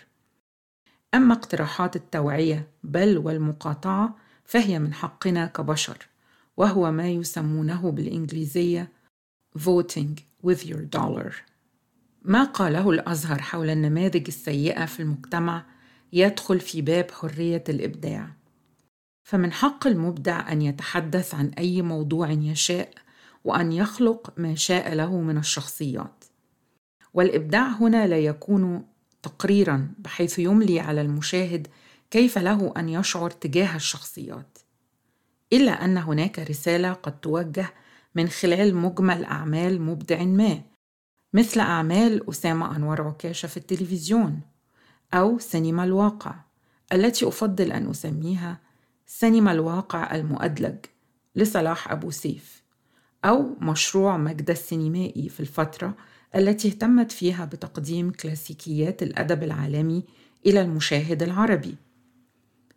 أما 1.13 1.33
اقتراحات 1.33 1.95
التوعية 1.95 2.67
بل 2.83 3.17
والمقاطعة 3.17 4.15
فهي 4.45 4.79
من 4.79 4.93
حقنا 4.93 5.45
كبشر 5.45 6.07
وهو 6.57 6.91
ما 6.91 7.09
يسمونه 7.09 7.91
بالإنجليزية 7.91 8.91
voting 9.57 10.21
with 10.45 10.65
your 10.65 10.81
dollar. 10.95 11.33
ما 12.21 12.43
قاله 12.43 12.89
الأزهر 12.89 13.41
حول 13.41 13.69
النماذج 13.69 14.23
السيئة 14.27 14.85
في 14.85 14.99
المجتمع 14.99 15.65
يدخل 16.13 16.59
في 16.59 16.81
باب 16.81 17.11
حرية 17.11 17.63
الإبداع. 17.69 18.29
فمن 19.23 19.51
حق 19.51 19.87
المبدع 19.87 20.51
أن 20.51 20.61
يتحدث 20.61 21.35
عن 21.35 21.51
أي 21.57 21.81
موضوع 21.81 22.31
يشاء 22.31 22.93
وأن 23.43 23.71
يخلق 23.71 24.33
ما 24.37 24.55
شاء 24.55 24.93
له 24.93 25.21
من 25.21 25.37
الشخصيات. 25.37 26.23
والإبداع 27.13 27.67
هنا 27.67 28.07
لا 28.07 28.19
يكون 28.19 28.85
تقريرا 29.23 29.91
بحيث 29.99 30.39
يملي 30.39 30.79
على 30.79 31.01
المشاهد 31.01 31.67
كيف 32.11 32.37
له 32.37 32.73
أن 32.77 32.89
يشعر 32.89 33.29
تجاه 33.29 33.75
الشخصيات. 33.75 34.57
إلا 35.53 35.85
أن 35.85 35.97
هناك 35.97 36.39
رسالة 36.39 36.93
قد 36.93 37.19
توجه 37.19 37.73
من 38.15 38.29
خلال 38.29 38.75
مجمل 38.75 39.23
أعمال 39.23 39.81
مبدع 39.81 40.23
ما 40.23 40.61
مثل 41.33 41.59
أعمال 41.59 42.29
أسامة 42.29 42.75
أنور 42.75 43.01
عكاشة 43.01 43.47
في 43.47 43.57
التلفزيون 43.57 44.41
أو 45.13 45.39
سينما 45.39 45.83
الواقع 45.83 46.35
التي 46.93 47.27
أفضل 47.27 47.71
أن 47.71 47.89
أسميها 47.89 48.59
سينما 49.05 49.51
الواقع 49.51 50.15
المؤدلج 50.15 50.77
لصلاح 51.35 51.91
أبو 51.91 52.11
سيف. 52.11 52.60
أو 53.25 53.55
مشروع 53.59 54.17
مجد 54.17 54.49
السينمائي 54.49 55.29
في 55.29 55.39
الفترة 55.39 55.97
التي 56.35 56.67
اهتمت 56.67 57.11
فيها 57.11 57.45
بتقديم 57.45 58.11
كلاسيكيات 58.11 59.03
الأدب 59.03 59.43
العالمي 59.43 60.03
إلى 60.45 60.61
المشاهد 60.61 61.23
العربي. 61.23 61.75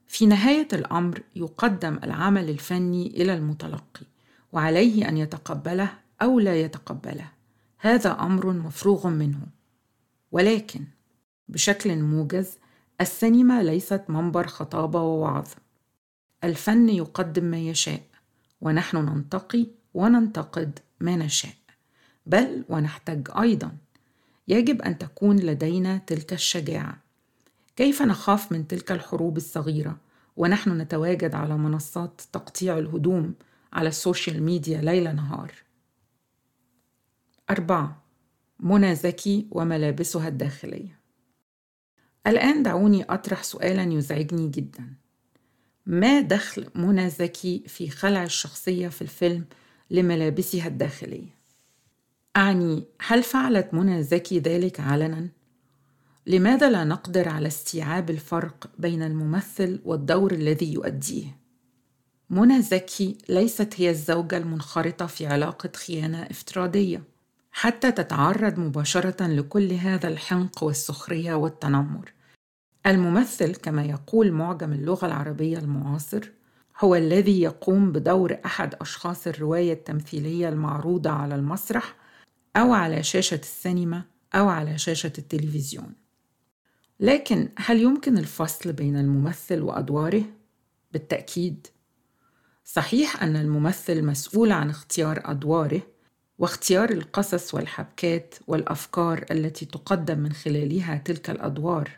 في 0.06 0.26
نهاية 0.26 0.68
الأمر 0.72 1.22
يقدم 1.36 1.98
العمل 2.04 2.50
الفني 2.50 3.06
إلى 3.06 3.34
المتلقي، 3.34 4.06
وعليه 4.52 5.08
أن 5.08 5.16
يتقبله 5.16 5.92
أو 6.22 6.40
لا 6.40 6.60
يتقبله. 6.60 7.28
هذا 7.78 8.10
أمر 8.20 8.52
مفروغ 8.52 9.08
منه. 9.08 9.46
ولكن 10.32 10.84
بشكل 11.48 11.96
موجز 11.96 12.58
السينما 13.00 13.62
ليست 13.62 14.04
منبر 14.08 14.46
خطابة 14.46 15.02
ووعظ. 15.02 15.48
الفن 16.44 16.88
يقدم 16.88 17.44
ما 17.44 17.58
يشاء، 17.58 18.02
ونحن 18.60 18.96
ننتقي 18.96 19.66
وننتقد 19.94 20.78
ما 21.00 21.16
نشاء. 21.16 21.54
بل 22.26 22.64
ونحتاج 22.68 23.28
أيضا. 23.40 23.76
يجب 24.48 24.82
أن 24.82 24.98
تكون 24.98 25.36
لدينا 25.36 25.98
تلك 25.98 26.32
الشجاعة. 26.32 26.98
كيف 27.76 28.02
نخاف 28.02 28.52
من 28.52 28.68
تلك 28.68 28.92
الحروب 28.92 29.36
الصغيرة؟ 29.36 29.96
ونحن 30.36 30.80
نتواجد 30.80 31.34
على 31.34 31.56
منصات 31.56 32.20
تقطيع 32.32 32.78
الهدوم 32.78 33.34
على 33.72 33.88
ال 33.88 33.96
social 33.96 34.42
media 34.42 34.80
ليل 34.80 35.16
نهار. 35.16 35.52
أربعة 37.50 38.02
منى 38.60 38.94
زكي 38.94 39.46
وملابسها 39.50 40.28
الداخلية. 40.28 40.98
الآن 42.26 42.62
دعوني 42.62 43.04
أطرح 43.04 43.42
سؤالا 43.42 43.92
يزعجني 43.92 44.48
جدا. 44.48 44.94
ما 45.86 46.20
دخل 46.20 46.70
منى 46.74 47.10
زكي 47.10 47.64
في 47.66 47.90
خلع 47.90 48.24
الشخصية 48.24 48.88
في 48.88 49.02
الفيلم 49.02 49.44
لملابسها 49.90 50.68
الداخلية 50.68 51.34
أعني 52.36 52.84
هل 53.00 53.22
فعلت 53.22 53.74
منى 53.74 54.02
زكي 54.02 54.38
ذلك 54.38 54.80
علنا؟ 54.80 55.28
لماذا 56.26 56.70
لا 56.70 56.84
نقدر 56.84 57.28
على 57.28 57.46
استيعاب 57.46 58.10
الفرق 58.10 58.70
بين 58.78 59.02
الممثل 59.02 59.80
والدور 59.84 60.32
الذي 60.32 60.72
يؤديه؟ 60.72 61.26
منى 62.30 62.62
زكي 62.62 63.18
ليست 63.28 63.80
هي 63.80 63.90
الزوجة 63.90 64.36
المنخرطة 64.36 65.06
في 65.06 65.26
علاقة 65.26 65.70
خيانة 65.76 66.22
افتراضية 66.22 67.02
حتى 67.52 67.92
تتعرض 67.92 68.58
مباشرة 68.58 69.26
لكل 69.26 69.72
هذا 69.72 70.08
الحنق 70.08 70.64
والسخرية 70.64 71.34
والتنمر. 71.34 72.12
الممثل 72.86 73.54
كما 73.54 73.84
يقول 73.84 74.32
معجم 74.32 74.72
اللغة 74.72 75.06
العربية 75.06 75.58
المعاصر 75.58 76.30
هو 76.80 76.94
الذي 76.94 77.42
يقوم 77.42 77.92
بدور 77.92 78.38
أحد 78.44 78.74
أشخاص 78.74 79.26
الرواية 79.26 79.72
التمثيلية 79.72 80.48
المعروضة 80.48 81.10
على 81.10 81.34
المسرح 81.34 81.96
أو 82.56 82.72
على 82.72 83.02
شاشة 83.02 83.40
السينما 83.42 84.02
أو 84.34 84.48
على 84.48 84.78
شاشة 84.78 85.12
التلفزيون. 85.18 85.92
لكن 87.00 87.48
هل 87.58 87.82
يمكن 87.82 88.18
الفصل 88.18 88.72
بين 88.72 88.96
الممثل 88.96 89.60
وأدواره؟ 89.60 90.24
بالتأكيد. 90.92 91.66
صحيح 92.64 93.22
أن 93.22 93.36
الممثل 93.36 94.04
مسؤول 94.04 94.52
عن 94.52 94.70
اختيار 94.70 95.22
أدواره 95.24 95.82
واختيار 96.38 96.90
القصص 96.90 97.54
والحبكات 97.54 98.34
والأفكار 98.46 99.24
التي 99.30 99.66
تقدم 99.66 100.18
من 100.18 100.32
خلالها 100.32 100.96
تلك 100.96 101.30
الأدوار، 101.30 101.90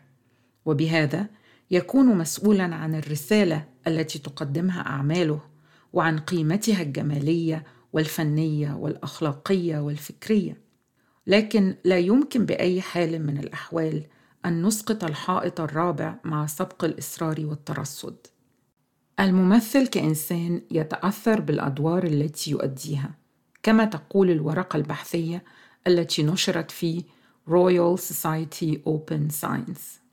وبهذا 0.65 1.27
يكون 1.71 2.17
مسؤولا 2.17 2.75
عن 2.75 2.95
الرسالة 2.95 3.65
التي 3.87 4.19
تقدمها 4.19 4.81
أعماله 4.81 5.41
وعن 5.93 6.19
قيمتها 6.19 6.81
الجمالية 6.81 7.63
والفنية 7.93 8.73
والأخلاقية 8.73 9.79
والفكرية. 9.79 10.61
لكن 11.27 11.75
لا 11.83 11.97
يمكن 11.97 12.45
بأي 12.45 12.81
حال 12.81 13.25
من 13.25 13.37
الأحوال 13.37 14.03
أن 14.45 14.61
نسقط 14.61 15.03
الحائط 15.03 15.61
الرابع 15.61 16.15
مع 16.23 16.45
سبق 16.45 16.83
الإصرار 16.83 17.45
والترصد. 17.45 18.17
الممثل 19.19 19.87
كإنسان 19.87 20.61
يتأثر 20.71 21.41
بالأدوار 21.41 22.03
التي 22.03 22.51
يؤديها 22.51 23.11
كما 23.63 23.85
تقول 23.85 24.31
الورقة 24.31 24.77
البحثية 24.77 25.43
التي 25.87 26.23
نشرت 26.23 26.71
في 26.71 27.03
Royal 27.49 27.97
Society 27.97 28.77
Open 28.85 29.31
Science. 29.31 30.06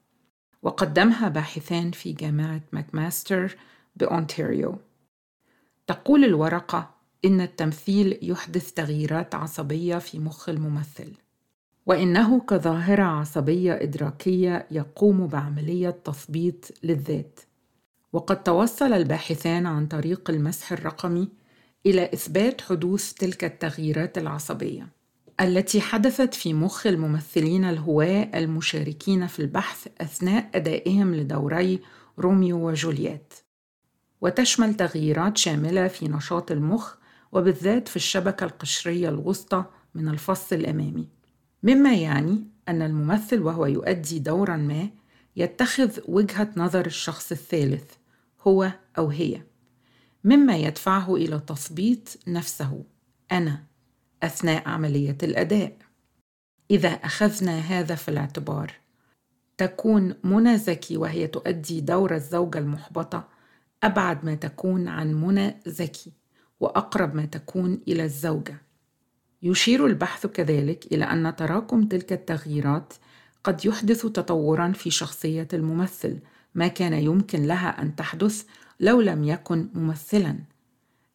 وقدمها 0.64 1.28
باحثان 1.28 1.90
في 1.90 2.12
جامعة 2.12 2.60
ماكماستر 2.72 3.56
بأونتاريو. 3.96 4.78
تقول 5.86 6.24
الورقة 6.24 6.94
إن 7.24 7.40
التمثيل 7.40 8.18
يحدث 8.22 8.72
تغييرات 8.72 9.34
عصبية 9.34 9.98
في 9.98 10.18
مخ 10.18 10.48
الممثل 10.48 11.12
وإنه 11.86 12.40
كظاهرة 12.40 13.02
عصبية 13.02 13.82
إدراكية 13.82 14.66
يقوم 14.70 15.26
بعملية 15.26 15.90
تثبيط 15.90 16.70
للذات. 16.82 17.40
وقد 18.12 18.42
توصل 18.42 18.92
الباحثان 18.92 19.66
عن 19.66 19.86
طريق 19.86 20.30
المسح 20.30 20.72
الرقمي 20.72 21.28
إلى 21.86 22.04
إثبات 22.14 22.60
حدوث 22.60 23.12
تلك 23.12 23.44
التغييرات 23.44 24.18
العصبية. 24.18 24.88
التي 25.40 25.80
حدثت 25.80 26.34
في 26.34 26.54
مخ 26.54 26.86
الممثلين 26.86 27.64
الهواة 27.64 28.30
المشاركين 28.34 29.26
في 29.26 29.40
البحث 29.40 29.88
أثناء 30.00 30.50
أدائهم 30.54 31.14
لدوري 31.14 31.80
روميو 32.18 32.68
وجولييت. 32.68 33.34
وتشمل 34.20 34.74
تغييرات 34.74 35.36
شاملة 35.36 35.88
في 35.88 36.08
نشاط 36.08 36.50
المخ 36.50 36.94
وبالذات 37.32 37.88
في 37.88 37.96
الشبكة 37.96 38.44
القشرية 38.44 39.08
الوسطى 39.08 39.64
من 39.94 40.08
الفص 40.08 40.52
الأمامي. 40.52 41.08
مما 41.62 41.94
يعني 41.94 42.44
أن 42.68 42.82
الممثل 42.82 43.42
وهو 43.42 43.66
يؤدي 43.66 44.18
دورا 44.18 44.56
ما 44.56 44.88
يتخذ 45.36 45.98
وجهة 46.08 46.50
نظر 46.56 46.86
الشخص 46.86 47.32
الثالث 47.32 47.92
هو 48.46 48.70
أو 48.98 49.08
هي. 49.08 49.42
مما 50.24 50.56
يدفعه 50.56 51.14
إلى 51.14 51.40
تثبيط 51.46 52.18
نفسه 52.26 52.84
أنا. 53.32 53.73
أثناء 54.24 54.68
عملية 54.68 55.18
الأداء. 55.22 55.76
إذا 56.70 56.88
أخذنا 56.88 57.58
هذا 57.58 57.94
في 57.94 58.08
الاعتبار 58.08 58.72
تكون 59.56 60.14
منى 60.24 60.58
زكي 60.58 60.96
وهي 60.96 61.26
تؤدي 61.26 61.80
دور 61.80 62.14
الزوجة 62.14 62.58
المحبطة 62.58 63.28
أبعد 63.82 64.24
ما 64.24 64.34
تكون 64.34 64.88
عن 64.88 65.14
منى 65.14 65.56
زكي 65.66 66.12
وأقرب 66.60 67.14
ما 67.14 67.24
تكون 67.24 67.80
إلى 67.88 68.04
الزوجة. 68.04 68.62
يشير 69.42 69.86
البحث 69.86 70.26
كذلك 70.26 70.92
إلى 70.92 71.04
أن 71.04 71.36
تراكم 71.36 71.88
تلك 71.88 72.12
التغييرات 72.12 72.94
قد 73.44 73.64
يحدث 73.64 74.06
تطورا 74.06 74.72
في 74.72 74.90
شخصية 74.90 75.48
الممثل 75.52 76.18
ما 76.54 76.68
كان 76.68 76.92
يمكن 76.92 77.42
لها 77.42 77.82
أن 77.82 77.96
تحدث 77.96 78.44
لو 78.80 79.00
لم 79.00 79.24
يكن 79.24 79.68
ممثلا. 79.74 80.38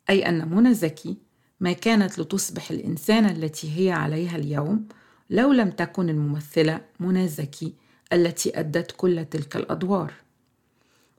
أي 0.09 0.29
أن 0.29 0.49
منى 0.55 0.73
زكي 0.73 1.17
ما 1.59 1.71
كانت 1.73 2.19
لتصبح 2.19 2.71
الانسانه 2.71 3.31
التي 3.31 3.79
هي 3.79 3.91
عليها 3.91 4.35
اليوم 4.35 4.87
لو 5.29 5.51
لم 5.51 5.69
تكن 5.69 6.09
الممثلة 6.09 6.81
منى 6.99 7.27
زكي 7.27 7.73
التي 8.13 8.59
أدت 8.59 8.91
كل 8.97 9.25
تلك 9.25 9.55
الأدوار. 9.55 10.13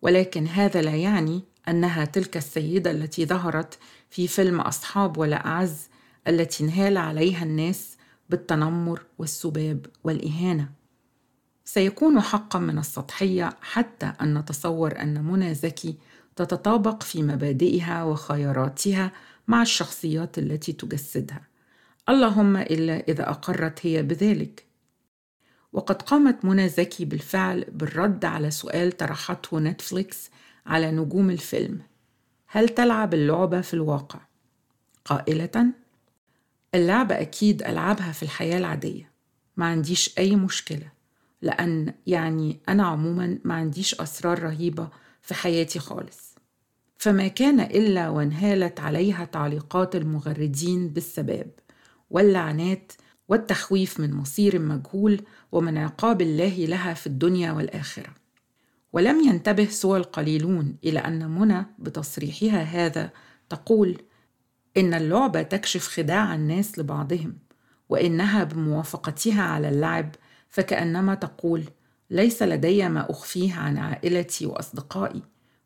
ولكن 0.03 0.47
هذا 0.47 0.83
لا 0.83 0.97
يعني 0.97 1.43
أنها 1.69 2.05
تلك 2.05 2.37
السيدة 2.37 2.91
التي 2.91 3.27
ظهرت 3.27 3.79
في 4.11 4.29
فيلم 4.29 4.61
أصحاب 4.61 5.19
ولا 5.19 5.47
أعز 5.47 5.89
التي 6.29 6.65
انهال 6.65 6.97
عليها 6.97 7.43
الناس 7.45 7.97
بالتنمر 8.31 9.03
والسباب 9.19 9.87
والإهانة. 10.05 10.69
سيكون 11.65 12.21
حقا 12.21 12.59
من 12.59 12.79
السطحية 12.79 13.57
حتى 13.63 14.13
أن 14.21 14.39
نتصور 14.39 15.01
أن 15.01 15.25
منى 15.25 15.55
زكي 15.55 15.95
تتطابق 16.37 17.03
في 17.03 17.23
مبادئها 17.23 18.05
وخياراتها 18.05 19.13
مع 19.51 19.63
الشخصيات 19.63 20.39
التي 20.39 20.73
تجسدها. 20.73 21.43
اللهم 22.09 22.57
إلا 22.57 23.01
إذا 23.09 23.31
أقرت 23.31 23.87
هي 23.87 24.03
بذلك. 24.03 24.65
وقد 25.73 26.03
قامت 26.03 26.45
منى 26.45 26.69
زكي 26.69 27.05
بالفعل 27.05 27.65
بالرد 27.73 28.25
على 28.25 28.51
سؤال 28.51 28.97
طرحته 28.97 29.61
نتفليكس 29.61 30.31
على 30.67 30.91
نجوم 30.91 31.31
الفيلم. 31.31 31.81
هل 32.47 32.69
تلعب 32.69 33.15
اللعبة 33.15 33.61
في 33.61 33.75
الواقع؟ 33.75 34.21
قائلة 35.05 35.73
اللعبة 36.75 37.21
أكيد 37.21 37.63
ألعبها 37.63 38.13
في 38.13 38.23
الحياة 38.23 38.59
العادية. 38.59 39.11
ما 39.57 39.67
عنديش 39.67 40.19
أي 40.19 40.37
مشكلة 40.37 40.93
لأن 41.43 41.95
يعني 42.07 42.61
أنا 42.69 42.87
عموما 42.87 43.39
ما 43.45 43.55
عنديش 43.55 43.95
أسرار 43.95 44.43
رهيبة 44.43 44.89
في 45.23 45.35
حياتي 45.35 45.79
خالص. 45.79 46.30
فما 47.01 47.29
كان 47.29 47.61
إلا 47.61 48.09
وانهالت 48.09 48.81
عليها 48.81 49.25
تعليقات 49.25 49.97
المغردين 49.97 50.89
بالسباب 50.89 51.51
واللعنات 52.11 52.93
والتخويف 53.29 54.01
من 54.01 54.15
مصير 54.15 54.59
مجهول 54.59 55.23
ومن 55.53 55.79
عقاب 55.79 56.23
الله 56.23 56.67
لها 56.67 56.95
في 56.95 57.07
الدنيا 57.07 57.53
والآخرة. 57.53 58.15
ولم 58.93 59.21
ينتبه 59.21 59.65
سوى 59.65 59.99
القليلون 59.99 60.77
إلى 60.85 60.99
أن 60.99 61.31
منى 61.31 61.67
بتصريحها 61.79 62.63
هذا 62.63 63.11
تقول 63.49 64.03
إن 64.77 64.95
اللعبه 64.95 65.43
تكشف 65.43 65.89
خداع 65.89 66.35
الناس 66.35 66.79
لبعضهم 66.79 67.39
وإنها 67.89 68.45
بموافقتها 68.45 69.43
على 69.43 69.69
اللعب 69.69 70.15
فكأنما 70.49 71.15
تقول 71.15 71.65
ليس 72.11 72.43
لدي 72.43 72.89
ما 72.89 73.11
أخفيه 73.11 73.55
عن 73.55 73.79
عائلتي 73.79 74.47
وأصدقائي 74.47 75.23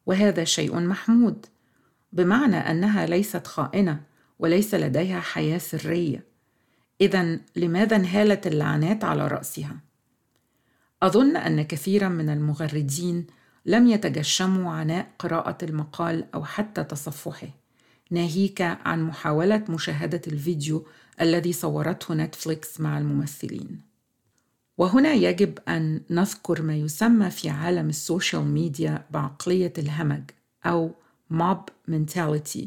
وهذا 0.07 0.45
شيء 0.45 0.81
محمود. 0.81 1.47
بمعنى 2.13 2.57
أنها 2.57 3.07
ليست 3.07 3.47
خائنة 3.47 4.01
وليس 4.39 4.75
لديها 4.75 5.21
حياة 5.21 5.59
سرية. 5.59 6.25
اذا 7.01 7.39
لماذا 7.57 7.97
انهالت 7.97 8.47
اللعنات 8.47 9.05
على 9.05 9.27
رأسها؟ 9.27 9.77
أظن 11.03 11.37
أن 11.37 11.63
كثيرا 11.63 12.09
من 12.09 12.31
المغردين 12.31 13.27
لم 13.67 13.87
يتجشموا 13.87 14.73
عناء 14.73 15.11
قراءة 15.19 15.65
المقال 15.65 16.25
أو 16.35 16.45
حتى 16.45 16.85
تصفحه 16.85 17.49
ناهيك 18.11 18.61
عن 18.61 19.03
محاولة 19.03 19.65
مشاهدة 19.69 20.21
الفيديو 20.27 20.87
الذي 21.21 21.53
صورته 21.53 22.15
نتفليكس 22.15 22.81
مع 22.81 22.99
الممثلين. 22.99 23.94
وهنا 24.79 25.13
يجب 25.13 25.59
أن 25.69 26.01
نذكر 26.11 26.63
ما 26.63 26.77
يسمى 26.77 27.31
في 27.31 27.49
عالم 27.49 27.89
ال 27.89 27.97
social 27.97 28.45
media 28.45 29.07
بعقلية 29.11 29.73
الهمج 29.79 30.31
أو 30.67 30.95
mob 31.33 31.91
mentality 31.91 32.67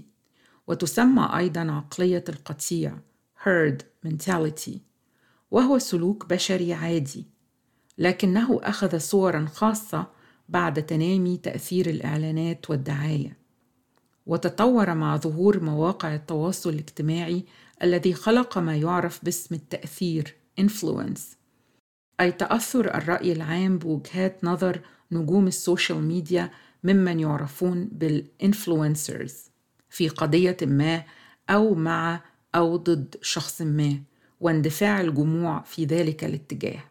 وتسمى 0.68 1.30
أيضا 1.38 1.72
عقلية 1.72 2.24
القطيع 2.30 2.98
herd 3.44 4.08
mentality 4.08 4.78
وهو 5.52 5.78
سلوك 5.78 6.26
بشري 6.30 6.74
عادي 6.74 7.26
لكنه 7.98 8.60
أخذ 8.64 8.98
صورا 8.98 9.46
خاصة 9.46 10.08
بعد 10.50 10.86
تنامي 10.86 11.38
تأثير 11.38 11.90
الإعلانات 11.90 12.70
والدعاية. 12.70 13.38
وتطور 14.26 14.94
مع 14.94 15.18
ظهور 15.18 15.64
مواقع 15.64 16.16
التواصل 16.16 16.70
الاجتماعي 16.70 17.46
الذي 17.84 18.14
خلق 18.14 18.58
ما 18.58 18.76
يعرف 18.76 19.26
باسم 19.26 19.56
التأثير 19.56 20.36
influence. 20.62 21.37
أي 22.20 22.32
تأثر 22.32 22.96
الرأي 22.96 23.32
العام 23.32 23.78
بوجهات 23.78 24.44
نظر 24.44 24.82
نجوم 25.12 25.48
ال 25.48 25.56
social 25.56 26.04
media 26.04 26.52
ممن 26.84 27.20
يعرفون 27.20 27.90
بال 27.92 28.14
influencers 28.14 29.36
في 29.90 30.10
قضية 30.10 30.58
ما 30.62 31.04
أو 31.50 31.76
مع 31.76 32.22
أو 32.56 32.78
ضد 32.78 33.16
شخص 33.22 33.62
ما 33.62 34.02
واندفاع 34.40 35.02
الجموع 35.02 35.62
في 35.62 35.86
ذلك 35.86 36.24
الاتجاه. 36.24 36.84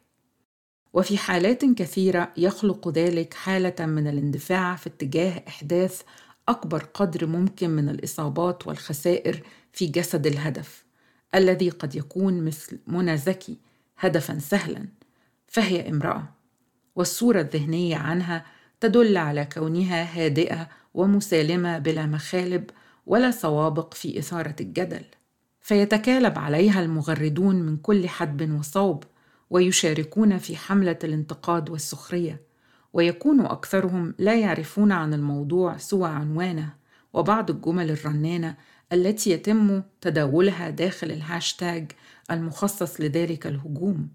وفي 0.93 1.19
حالات 1.19 1.65
كثيرة 1.65 2.33
يخلق 2.37 2.89
ذلك 2.89 3.35
حالة 3.35 3.87
من 3.87 4.07
الاندفاع 4.07 4.77
في 4.77 4.87
اتجاه 4.87 5.43
إحداث 5.49 6.03
أكبر 6.49 6.85
قدر 6.95 7.27
ممكن 7.27 7.71
من 7.71 7.89
الإصابات 7.89 8.67
والخسائر 8.67 9.43
في 9.73 9.87
جسد 9.87 10.27
الهدف 10.27 10.85
الذي 11.35 11.71
قد 11.71 11.95
يكون 11.95 12.45
مثل 12.45 12.79
منى 12.87 13.17
زكي 13.17 13.57
هدفا 13.99 14.39
سهلا. 14.39 14.87
فهي 15.47 15.89
امرأة 15.89 16.29
والصورة 16.97 17.41
الذهنية 17.41 17.97
عنها 17.97 18.45
تدل 18.81 19.17
على 19.17 19.45
كونها 19.45 20.03
هادئة 20.05 20.69
ومسالمة 20.95 21.79
بلا 21.79 22.07
مخالب 22.07 22.71
ولا 23.07 23.31
سوابق 23.31 23.95
في 23.95 24.19
إثارة 24.19 24.57
الجدل. 24.61 25.05
فيتكالب 25.61 26.39
عليها 26.39 26.83
المغردون 26.83 27.57
من 27.57 27.77
كل 27.77 28.09
حدب 28.09 28.59
وصوب 28.59 29.05
ويشاركون 29.51 30.39
في 30.39 30.57
حملة 30.57 30.99
الانتقاد 31.05 31.71
والسخرية. 31.71 32.41
ويكون 32.93 33.41
أكثرهم 33.41 34.15
لا 34.19 34.35
يعرفون 34.35 34.93
عن 34.93 35.15
الموضوع 35.15 35.77
سوى 35.77 36.09
عنوانه 36.09 36.75
وبعض 37.13 37.51
الجمل 37.51 37.91
الرنانة 37.91 38.57
التي 38.93 39.31
يتم 39.31 39.83
تداولها 40.01 40.71
داخل 40.71 41.11
الهاشتاج 41.11 41.93
المخصص 42.31 43.01
لذلك 43.01 43.47
الهجوم. 43.47 44.09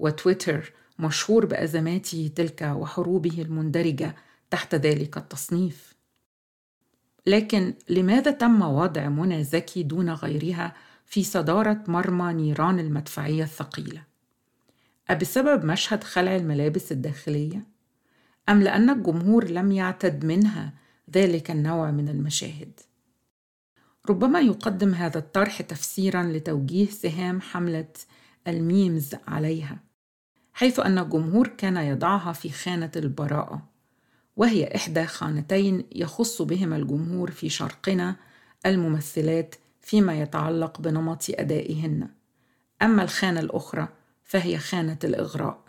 وتويتر 0.00 0.72
مشهور 0.98 1.46
بأزماته 1.46 2.30
تلك 2.36 2.62
وحروبه 2.62 3.42
المندرجة 3.42 4.16
تحت 4.50 4.74
ذلك 4.74 5.16
التصنيف 5.16 5.94
لكن 7.26 7.74
لماذا 7.88 8.30
تم 8.30 8.62
وضع 8.62 9.08
منى 9.08 9.44
زكي 9.44 9.82
دون 9.82 10.10
غيرها 10.10 10.74
في 11.06 11.24
صدارة 11.24 11.84
مرمى 11.88 12.32
نيران 12.32 12.78
المدفعية 12.78 13.42
الثقيلة 13.42 14.02
أبسبب 15.10 15.64
مشهد 15.64 16.04
خلع 16.04 16.36
الملابس 16.36 16.92
الداخلية؟ 16.92 17.62
أم 18.48 18.62
لأن 18.62 18.90
الجمهور 18.90 19.48
لم 19.48 19.72
يعتد 19.72 20.24
منها 20.24 20.72
ذلك 21.14 21.50
النوع 21.50 21.90
من 21.90 22.08
المشاهد؟ 22.08 22.80
ربما 24.10 24.40
يقدم 24.40 24.94
هذا 24.94 25.18
الطرح 25.18 25.62
تفسيرا 25.62 26.22
لتوجيه 26.22 26.86
سهام 26.86 27.40
حملة 27.40 27.88
الميمز 28.48 29.14
عليها 29.28 29.89
حيث 30.52 30.80
أن 30.80 30.98
الجمهور 30.98 31.48
كان 31.48 31.76
يضعها 31.76 32.32
في 32.32 32.50
خانة 32.50 32.90
البراءة 32.96 33.62
وهي 34.36 34.74
إحدى 34.76 35.06
خانتين 35.06 35.84
يخص 35.92 36.42
بهما 36.42 36.76
الجمهور 36.76 37.30
في 37.30 37.48
شرقنا 37.48 38.16
الممثلات 38.66 39.54
فيما 39.80 40.20
يتعلق 40.20 40.80
بنمط 40.80 41.24
أدائهن. 41.30 42.08
أما 42.82 43.02
الخانة 43.02 43.40
الأخرى 43.40 43.88
فهي 44.24 44.58
خانة 44.58 44.98
الإغراء. 45.04 45.64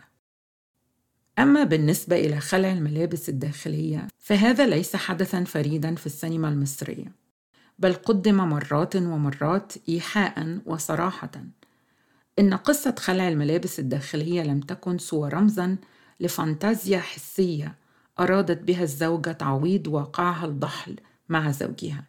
أما 1.38 1.64
بالنسبة 1.64 2.16
إلى 2.16 2.40
خلع 2.40 2.72
الملابس 2.72 3.28
الداخلية 3.28 4.08
فهذا 4.18 4.66
ليس 4.66 4.96
حدثا 4.96 5.44
فريدا 5.44 5.94
في 5.94 6.06
السينما 6.06 6.48
المصرية 6.48 7.12
بل 7.78 7.94
قدم 7.94 8.36
مرات 8.36 8.96
ومرات 8.96 9.72
إيحاء 9.88 10.58
وصراحة. 10.66 11.30
إن 12.38 12.54
قصة 12.54 12.94
خلع 12.98 13.28
الملابس 13.28 13.78
الداخلية 13.78 14.42
لم 14.42 14.60
تكن 14.60 14.98
سوى 14.98 15.28
رمزا 15.28 15.76
لفانتازيا 16.20 16.98
حسية 16.98 17.74
أرادت 18.20 18.62
بها 18.62 18.82
الزوجة 18.82 19.32
تعويض 19.32 19.86
واقعها 19.86 20.46
الضحل 20.46 20.96
مع 21.28 21.50
زوجها. 21.50 22.04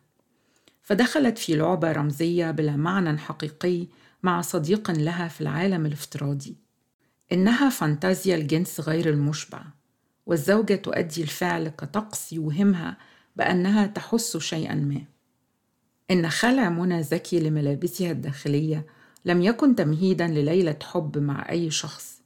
فدخلت 0.81 1.37
في 1.37 1.55
لعبة 1.55 1.91
رمزية 1.91 2.51
بلا 2.51 2.75
معنى 2.75 3.17
حقيقي 3.17 3.87
مع 4.23 4.41
صديق 4.41 4.91
لها 4.91 5.27
في 5.27 5.41
العالم 5.41 5.85
الافتراضي. 5.85 6.55
إنها 7.31 7.69
فانتازيا 7.69 8.35
الجنس 8.35 8.79
غير 8.79 9.09
المشبع 9.09 9.61
والزوجة 10.25 10.75
تؤدي 10.75 11.23
الفعل 11.23 11.67
كطقس 11.67 12.33
يوهمها 12.33 12.97
بأنها 13.35 13.87
تحس 13.87 14.37
شيئا 14.37 14.75
ما. 14.75 15.01
إن 16.11 16.29
خلع 16.29 16.69
منى 16.69 17.03
زكي 17.03 17.39
لملابسها 17.39 18.11
الداخلية 18.11 18.85
لم 19.25 19.41
يكن 19.41 19.75
تمهيدا 19.75 20.27
لليلة 20.27 20.75
حب 20.83 21.17
مع 21.17 21.49
أي 21.49 21.71
شخص 21.71 22.21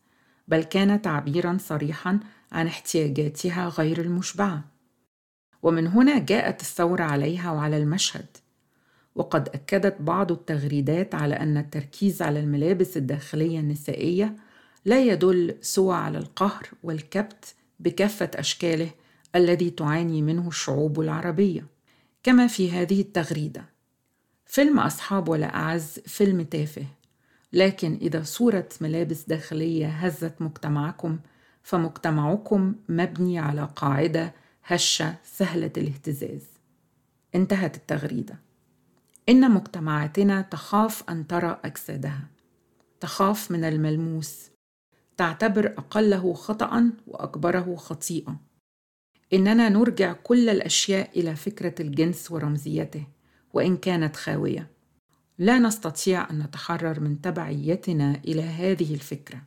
بل 0.47 0.63
كان 0.63 1.01
تعبيرا 1.01 1.57
صريحا 1.59 2.19
عن 2.51 2.67
احتياجاتها 2.67 3.69
غير 3.69 4.01
المشبعة. 4.01 4.63
ومن 5.63 5.87
هنا 5.87 6.19
جاءت 6.19 6.61
الثورة 6.61 7.03
عليها 7.03 7.51
وعلى 7.51 7.77
المشهد. 7.77 8.25
وقد 9.15 9.49
أكدت 9.49 10.01
بعض 10.01 10.31
التغريدات 10.31 11.15
على 11.15 11.35
أن 11.35 11.57
التركيز 11.57 12.21
على 12.21 12.39
الملابس 12.39 12.97
الداخلية 12.97 13.59
النسائية 13.59 14.35
لا 14.85 15.03
يدل 15.03 15.55
سوى 15.61 15.95
على 15.95 16.17
القهر 16.17 16.69
والكبت 16.83 17.55
بكافة 17.79 18.31
أشكاله 18.35 18.89
الذي 19.35 19.69
تعاني 19.69 20.21
منه 20.21 20.47
الشعوب 20.47 20.99
العربية. 20.99 21.65
كما 22.23 22.47
في 22.47 22.71
هذه 22.71 23.01
التغريدة. 23.01 23.76
فيلم 24.47 24.79
أصحاب 24.79 25.29
ولا 25.29 25.55
أعز 25.55 25.99
فيلم 26.05 26.41
تافه. 26.41 26.85
لكن 27.53 27.97
إذا 28.01 28.23
صورة 28.23 28.69
ملابس 28.81 29.23
داخلية 29.23 29.87
هزت 29.87 30.41
مجتمعكم 30.41 31.19
فمجتمعكم 31.63 32.75
مبني 32.89 33.39
على 33.39 33.69
قاعدة 33.75 34.33
هشة 34.63 35.15
سهلة 35.23 35.71
الاهتزاز. 35.77 36.43
انتهت 37.35 37.75
التغريدة. 37.75 38.39
إن 39.29 39.51
مجتمعاتنا 39.51 40.41
تخاف 40.41 41.09
أن 41.09 41.27
ترى 41.27 41.59
أجسادها. 41.65 42.27
تخاف 42.99 43.51
من 43.51 43.63
الملموس. 43.63 44.49
تعتبر 45.17 45.73
أقله 45.77 46.33
خطا 46.33 46.91
وأكبره 47.07 47.75
خطيئة. 47.75 48.39
إننا 49.33 49.69
نرجع 49.69 50.13
كل 50.13 50.49
الأشياء 50.49 51.19
إلى 51.19 51.35
فكرة 51.35 51.81
الجنس 51.81 52.31
ورمزيته. 52.31 53.16
وإن 53.53 53.77
كانت 53.77 54.15
خاوية. 54.15 54.69
لا 55.37 55.59
نستطيع 55.59 56.29
أن 56.29 56.39
نتحرر 56.39 56.99
من 56.99 57.21
تبعيتنا 57.21 58.15
إلى 58.15 58.41
هذه 58.41 58.93
الفكرة. 58.93 59.41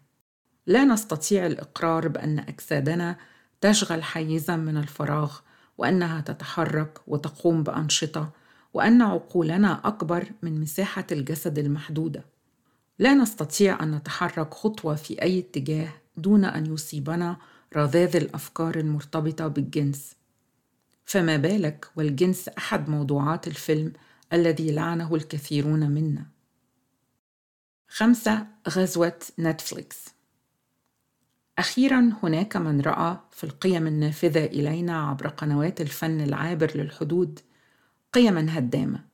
لا 0.66 0.84
نستطيع 0.84 1.46
الإقرار 1.46 2.08
بأن 2.08 2.38
أجسادنا 2.38 3.16
تشغل 3.60 4.02
حيزا 4.02 4.56
من 4.56 4.76
الفراغ 4.76 5.38
وأنها 5.78 6.20
تتحرك 6.20 6.98
وتقوم 7.06 7.62
بأنشطة 7.62 8.30
وأن 8.74 9.02
عقولنا 9.02 9.80
أكبر 9.84 10.24
من 10.42 10.60
مساحة 10.60 11.06
الجسد 11.12 11.58
المحدودة. 11.58 12.24
لا 12.98 13.14
نستطيع 13.14 13.82
أن 13.82 13.90
نتحرك 13.94 14.54
خطوة 14.54 14.94
في 14.94 15.22
أي 15.22 15.38
اتجاه 15.38 15.88
دون 16.16 16.44
أن 16.44 16.74
يصيبنا 16.74 17.36
رذاذ 17.76 18.16
الأفكار 18.16 18.78
المرتبطة 18.78 19.48
بالجنس. 19.48 20.16
فما 21.04 21.36
بالك 21.36 21.90
والجنس 21.96 22.48
أحد 22.48 22.88
موضوعات 22.88 23.48
الفيلم 23.48 23.92
الذي 24.32 24.72
لعنه 24.72 25.14
الكثيرون 25.14 25.90
منا. 25.90 26.26
خمسة 27.88 28.46
غزوة 28.68 29.18
نتفليكس. 29.38 30.04
أخيرا 31.58 32.12
هناك 32.22 32.56
من 32.56 32.80
رأى 32.80 33.18
في 33.30 33.44
القيم 33.44 33.86
النافذة 33.86 34.44
إلينا 34.44 35.02
عبر 35.08 35.28
قنوات 35.28 35.80
الفن 35.80 36.20
العابر 36.20 36.72
للحدود 36.74 37.40
قيما 38.12 38.58
هدامة. 38.58 39.04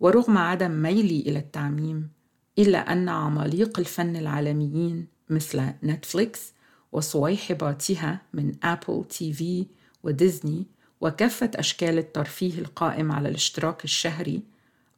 ورغم 0.00 0.38
عدم 0.38 0.70
ميلي 0.70 1.20
إلى 1.20 1.38
التعميم 1.38 2.10
إلا 2.58 2.92
أن 2.92 3.08
عماليق 3.08 3.78
الفن 3.78 4.16
العالميين 4.16 5.06
مثل 5.30 5.62
نتفليكس 5.84 6.52
وصويحباتها 6.92 8.22
من 8.32 8.52
Apple 8.62 9.04
TV 9.08 9.66
وديزني 10.02 10.66
وكافة 11.04 11.50
أشكال 11.54 11.98
الترفيه 11.98 12.58
القائم 12.58 13.12
على 13.12 13.28
الاشتراك 13.28 13.84
الشهري 13.84 14.42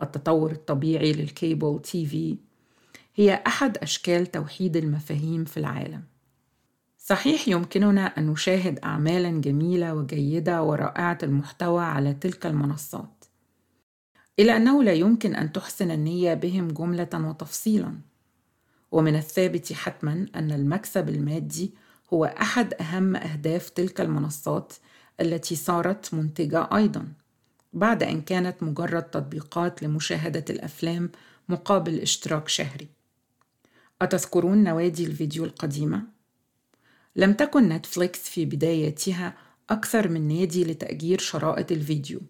التطور 0.02 0.50
الطبيعي 0.50 1.12
لل 1.12 1.80
cable 1.82 2.06
TV 2.06 2.36
هي 3.14 3.42
أحد 3.46 3.78
أشكال 3.78 4.26
توحيد 4.26 4.76
المفاهيم 4.76 5.44
في 5.44 5.56
العالم. 5.56 6.02
صحيح 6.98 7.48
يمكننا 7.48 8.06
أن 8.06 8.26
نشاهد 8.26 8.78
أعمالا 8.78 9.40
جميلة 9.40 9.94
وجيدة 9.94 10.62
ورائعة 10.62 11.18
المحتوى 11.22 11.84
على 11.84 12.14
تلك 12.14 12.46
المنصات. 12.46 13.24
إلا 14.38 14.56
أنه 14.56 14.82
لا 14.82 14.92
يمكن 14.92 15.34
أن 15.34 15.52
تحسن 15.52 15.90
النية 15.90 16.34
بهم 16.34 16.68
جملة 16.68 17.08
وتفصيلا. 17.14 17.94
ومن 18.92 19.16
الثابت 19.16 19.72
حتما 19.72 20.26
أن 20.34 20.52
المكسب 20.52 21.08
المادي 21.08 21.74
هو 22.12 22.24
أحد 22.24 22.74
أهم 22.74 23.16
أهداف 23.16 23.68
تلك 23.68 24.00
المنصات 24.00 24.72
التي 25.20 25.56
صارت 25.56 26.14
منتجة 26.14 26.68
أيضا 26.76 27.08
بعد 27.72 28.02
أن 28.02 28.20
كانت 28.20 28.62
مجرد 28.62 29.02
تطبيقات 29.02 29.82
لمشاهدة 29.82 30.44
الأفلام 30.50 31.10
مقابل 31.48 32.00
اشتراك 32.00 32.48
شهري. 32.48 32.88
أتذكرون 34.02 34.64
نوادي 34.64 35.06
الفيديو 35.06 35.44
القديمة؟ 35.44 36.02
لم 37.16 37.32
تكن 37.32 37.68
نتفليكس 37.68 38.28
في 38.28 38.44
بدايتها 38.44 39.34
أكثر 39.70 40.08
من 40.08 40.28
نادي 40.28 40.64
لتأجير 40.64 41.18
شرائط 41.18 41.72
الفيديو 41.72 42.20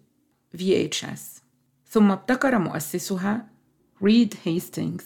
VHS 0.57 1.41
ثم 1.89 2.11
ابتكر 2.11 2.59
مؤسسها 2.59 3.47
ريد 4.03 4.33
هيستينغز 4.43 5.05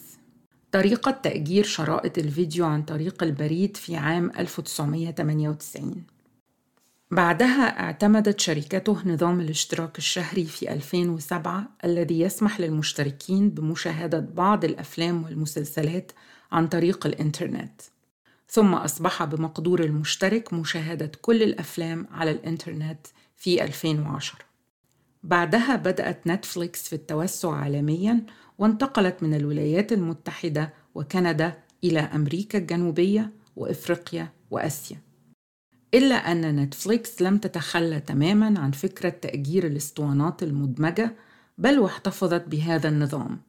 طريقة 0.72 1.12
تأجير 1.12 1.64
شرائط 1.64 2.18
الفيديو 2.18 2.66
عن 2.66 2.84
طريق 2.84 3.24
البريد 3.24 3.78
في 3.78 3.96
عام 3.96 4.32
1998 4.40 6.04
بعدها 7.12 7.80
اعتمدت 7.80 8.40
شركته 8.40 8.98
نظام 9.06 9.40
الاشتراك 9.40 9.98
الشهري 9.98 10.46
في 10.46 10.74
2007 10.74 11.68
الذي 11.86 12.20
يسمح 12.20 12.60
للمشتركين 12.60 13.50
بمشاهدة 13.50 14.20
بعض 14.20 14.66
الأفلام 14.66 15.24
والمسلسلات 15.24 16.12
عن 16.52 16.68
طريق 16.68 17.06
الإنترنت. 17.06 17.82
ثم 18.50 18.74
أصبح 18.74 19.24
بمقدور 19.24 19.84
المشترك 19.84 20.54
مشاهدة 20.54 21.12
كل 21.22 21.44
الأفلام 21.44 22.08
على 22.12 22.32
الإنترنت 22.32 23.08
في 23.38 23.64
2010 23.64 24.40
بعدها 25.24 25.76
بدأت 25.76 26.28
نتفليكس 26.28 26.88
في 26.88 26.94
التوسع 26.94 27.54
عالمياً 27.56 28.26
وانتقلت 28.58 29.24
من 29.24 29.34
الولايات 29.34 29.92
المتحدة 29.92 30.74
وكندا 30.96 31.54
إلى 31.84 32.00
أمريكا 32.00 32.58
الجنوبية 32.58 33.32
وإفريقيا 33.56 34.30
وآسيا. 34.52 35.11
إلا 35.94 36.16
أن 36.16 36.56
نتفليكس 36.56 37.22
لم 37.22 37.38
تتخلى 37.38 38.00
تماماً 38.00 38.60
عن 38.60 38.72
فكرة 38.72 39.10
تأجير 39.10 39.68
الاسطوانات 39.68 40.44
المدمجة 40.44 41.16
بل 41.58 41.80
واحتفظت 41.80 42.48
بهذا 42.48 42.90
النظام. 42.90 43.42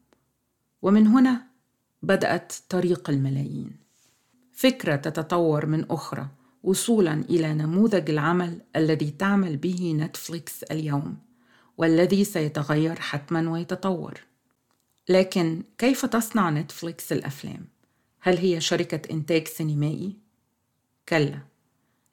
ومن 0.83 1.07
هنا 1.07 1.47
بدأت 2.03 2.53
طريق 2.69 3.11
الملايين. 3.11 3.77
فكرة 4.53 4.97
تتطور 4.97 5.67
من 5.67 5.91
أخرى 5.91 6.29
وصولا 6.63 7.13
إلى 7.15 7.55
نموذج 7.55 8.11
العمل 8.11 8.61
الذي 8.77 9.11
تعمل 9.11 9.57
به 9.57 9.93
نتفليكس 9.99 10.63
اليوم 10.63 11.17
والذي 11.79 12.25
سيتغير 12.25 13.01
حتما 13.01 13.51
ويتطور. 13.51 14.21
لكن 15.09 15.63
كيف 15.79 16.07
تصنع 16.07 16.51
نتفليكس 16.51 17.13
الأفلام؟ 17.13 17.65
هل 18.21 18.39
هي 18.39 18.61
شركة 18.61 19.13
إنتاج 19.13 19.49
سينمائي؟ 19.49 20.17
كلا. 21.09 21.52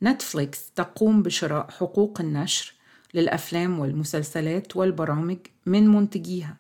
نتفليكس 0.04 0.72
تقوم 0.72 1.24
بشراء 1.24 1.72
حقوق 1.72 2.22
النشر 2.22 2.74
للأفلام 3.14 3.80
والمسلسلات 3.80 4.78
والبرامج 4.78 5.38
من 5.66 5.88
منتجيها 5.88 6.58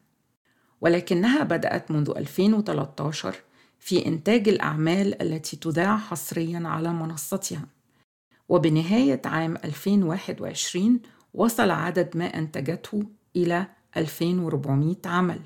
ولكنها 0.82 1.43
بدأت 1.43 1.91
منذ 1.91 2.13
2013 2.17 3.36
في 3.80 4.06
إنتاج 4.06 4.49
الأعمال 4.49 5.21
التي 5.21 5.58
تذاع 5.58 5.97
حصريا 5.97 6.63
على 6.65 6.93
منصتها. 6.93 7.67
وبنهاية 8.49 9.21
عام 9.25 9.56
2021 9.56 10.99
وصل 11.34 11.71
عدد 11.71 12.17
ما 12.17 12.25
أنتجته 12.25 13.04
إلى 13.36 13.67
2400 13.97 14.95
عمل. 15.06 15.41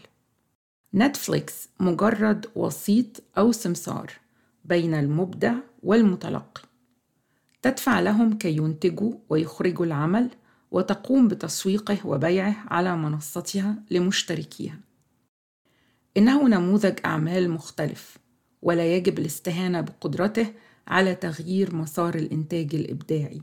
نتفليكس 0.93 1.69
مجرد 1.79 2.45
وسيط 2.55 3.23
أو 3.37 3.51
سمسار 3.51 4.11
بين 4.65 4.93
المبدع 4.93 5.53
والمتلقي. 5.83 6.61
تدفع 7.63 7.99
لهم 7.99 8.37
كي 8.37 8.57
ينتجوا 8.57 9.13
ويخرجوا 9.29 9.85
العمل 9.85 10.29
وتقوم 10.71 11.27
بتسويقه 11.27 11.97
وبيعه 12.05 12.55
على 12.67 12.97
منصتها 12.97 13.75
لمشتركيها. 13.91 14.79
إنه 16.17 16.47
نموذج 16.47 16.99
أعمال 17.05 17.49
مختلف 17.49 18.17
ولا 18.61 18.95
يجب 18.95 19.19
الاستهانة 19.19 19.81
بقدرته 19.81 20.53
على 20.87 21.15
تغيير 21.15 21.75
مسار 21.75 22.15
الإنتاج 22.15 22.75
الإبداعي. 22.75 23.41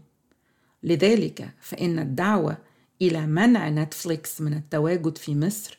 لذلك 0.82 1.54
فإن 1.60 1.98
الدعوة 1.98 2.58
إلى 3.02 3.26
منع 3.26 3.68
نتفليكس 3.68 4.40
من 4.40 4.54
التواجد 4.54 5.18
في 5.18 5.34
مصر 5.34 5.78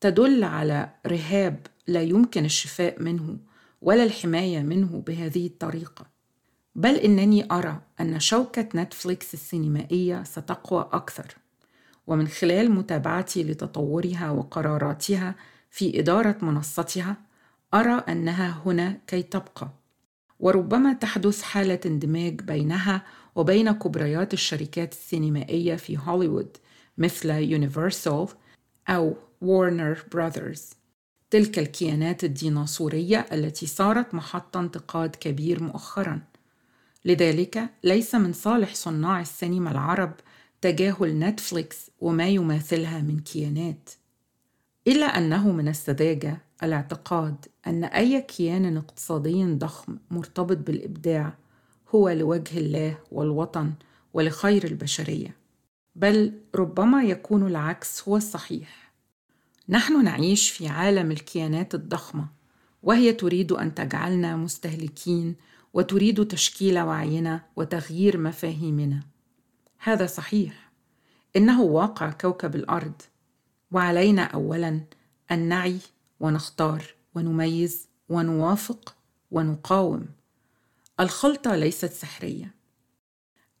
تدل 0.00 0.44
على 0.44 0.90
رهاب 1.06 1.66
لا 1.86 2.02
يمكن 2.02 2.44
الشفاء 2.44 3.02
منه 3.02 3.38
ولا 3.82 4.04
الحماية 4.04 4.60
منه 4.62 5.02
بهذه 5.06 5.46
الطريقة. 5.46 6.15
بل 6.76 6.94
إنني 6.94 7.52
أرى 7.52 7.80
أن 8.00 8.20
شوكة 8.20 8.68
نتفليكس 8.74 9.34
السينمائية 9.34 10.22
ستقوى 10.22 10.88
أكثر 10.92 11.36
ومن 12.06 12.28
خلال 12.28 12.70
متابعتي 12.70 13.42
لتطورها 13.42 14.30
وقراراتها 14.30 15.34
في 15.70 16.00
إدارة 16.00 16.36
منصتها 16.42 17.16
أرى 17.74 18.04
أنها 18.08 18.62
هنا 18.66 18.98
كي 19.06 19.22
تبقى. 19.22 19.70
وربما 20.40 20.92
تحدث 20.92 21.42
حالة 21.42 21.80
اندماج 21.86 22.40
بينها 22.40 23.02
وبين 23.34 23.72
كبريات 23.72 24.32
الشركات 24.32 24.92
السينمائية 24.92 25.76
في 25.76 25.98
هوليوود 25.98 26.56
مثل 26.98 27.30
يونيفرسال 27.30 28.28
أو 28.88 29.16
وارنر 29.40 30.04
براذرز 30.12 30.70
تلك 31.30 31.58
الكيانات 31.58 32.24
الديناصورية 32.24 33.26
التي 33.32 33.66
صارت 33.66 34.14
محط 34.14 34.56
انتقاد 34.56 35.16
كبير 35.16 35.62
مؤخرا. 35.62 36.35
لذلك 37.06 37.70
ليس 37.84 38.14
من 38.14 38.32
صالح 38.32 38.74
صناع 38.74 39.20
السينما 39.20 39.70
العرب 39.70 40.12
تجاهل 40.60 41.18
نتفليكس 41.18 41.90
وما 42.00 42.28
يماثلها 42.28 43.00
من 43.00 43.18
كيانات 43.18 43.90
إلا 44.86 45.06
أنه 45.06 45.52
من 45.52 45.68
السذاجة 45.68 46.38
الاعتقاد 46.62 47.36
أن 47.66 47.84
أي 47.84 48.22
كيان 48.22 48.76
اقتصادي 48.76 49.44
ضخم 49.44 49.98
مرتبط 50.10 50.56
بالإبداع 50.56 51.34
هو 51.94 52.08
لوجه 52.08 52.58
الله 52.58 52.98
والوطن 53.12 53.72
ولخير 54.14 54.64
البشرية 54.64 55.36
بل 55.96 56.32
ربما 56.54 57.02
يكون 57.02 57.46
العكس 57.46 58.08
هو 58.08 58.16
الصحيح. 58.16 58.92
نحن 59.68 60.04
نعيش 60.04 60.50
في 60.50 60.68
عالم 60.68 61.10
الكيانات 61.10 61.74
الضخمة 61.74 62.26
وهي 62.82 63.12
تريد 63.12 63.52
أن 63.52 63.74
تجعلنا 63.74 64.36
مستهلكين 64.36 65.36
وتريد 65.76 66.26
تشكيل 66.28 66.78
وعينا 66.78 67.40
وتغيير 67.56 68.18
مفاهيمنا. 68.18 69.00
هذا 69.78 70.06
صحيح. 70.06 70.72
إنه 71.36 71.62
واقع 71.62 72.10
كوكب 72.10 72.56
الأرض. 72.56 73.02
وعلينا 73.70 74.22
اولا 74.22 74.80
أن 75.30 75.38
نعي 75.48 75.78
ونختار 76.20 76.94
ونميز 77.14 77.88
ونوافق 78.08 78.96
ونقاوم. 79.30 80.06
الخلطة 81.00 81.56
ليست 81.56 81.92
سحرية. 81.92 82.54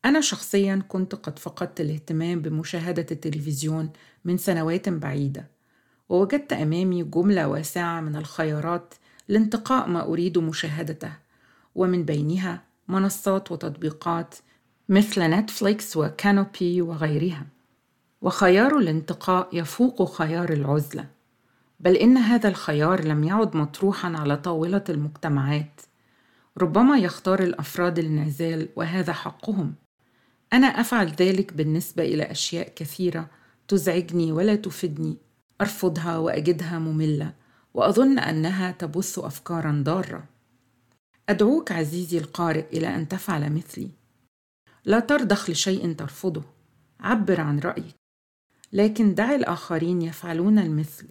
أنا 0.04 0.20
شخصيا 0.20 0.82
كنت 0.88 1.14
قد 1.14 1.38
فقدت 1.38 1.80
الاهتمام 1.80 2.42
بمشاهدة 2.42 3.06
التلفزيون 3.10 3.90
من 4.24 4.38
سنوات 4.38 4.88
بعيدة 4.88 5.50
ووجدت 6.08 6.52
أمامي 6.52 7.02
جملة 7.02 7.48
واسعة 7.48 8.00
من 8.00 8.16
الخيارات 8.16 8.94
لانتقاء 9.28 9.88
ما 9.88 10.04
أريد 10.04 10.38
مشاهدته. 10.38 11.25
ومن 11.76 12.04
بينها 12.04 12.62
منصات 12.88 13.52
وتطبيقات 13.52 14.34
مثل 14.88 15.22
نتفليكس 15.22 15.96
وكانوبي 15.96 16.82
وغيرها. 16.82 17.46
وخيار 18.22 18.78
الانتقاء 18.78 19.48
يفوق 19.52 20.16
خيار 20.18 20.52
العزلة 20.52 21.04
بل 21.80 21.96
إن 21.96 22.16
هذا 22.16 22.48
الخيار 22.48 23.04
لم 23.04 23.24
يعد 23.24 23.56
مطروحا 23.56 24.16
على 24.16 24.36
طاولة 24.36 24.84
المجتمعات. 24.88 25.80
ربما 26.58 26.98
يختار 26.98 27.42
الأفراد 27.42 27.98
الانعزال 27.98 28.68
وهذا 28.76 29.12
حقهم. 29.12 29.74
أنا 30.52 30.66
أفعل 30.66 31.08
ذلك 31.08 31.52
بالنسبة 31.52 32.02
إلى 32.04 32.22
أشياء 32.22 32.72
كثيرة 32.76 33.30
تزعجني 33.68 34.32
ولا 34.32 34.54
تفيدني. 34.54 35.16
أرفضها 35.60 36.18
وأجدها 36.18 36.78
مملة 36.78 37.32
وأظن 37.74 38.18
أنها 38.18 38.70
تبث 38.70 39.18
أفكارا 39.18 39.82
ضارة. 39.84 40.24
أدعوك 41.28 41.72
عزيزي 41.72 42.18
القارئ 42.18 42.66
إلى 42.72 42.94
أن 42.96 43.08
تفعل 43.08 43.52
مثلي. 43.52 43.90
لا 44.84 45.00
ترضخ 45.00 45.50
لشيء 45.50 45.92
ترفضه. 45.92 46.42
عبر 47.00 47.40
عن 47.40 47.58
رأيك. 47.58 47.94
لكن 48.72 49.14
دع 49.14 49.34
الآخرين 49.34 50.02
يفعلون 50.02 50.58
المثل. 50.58 51.08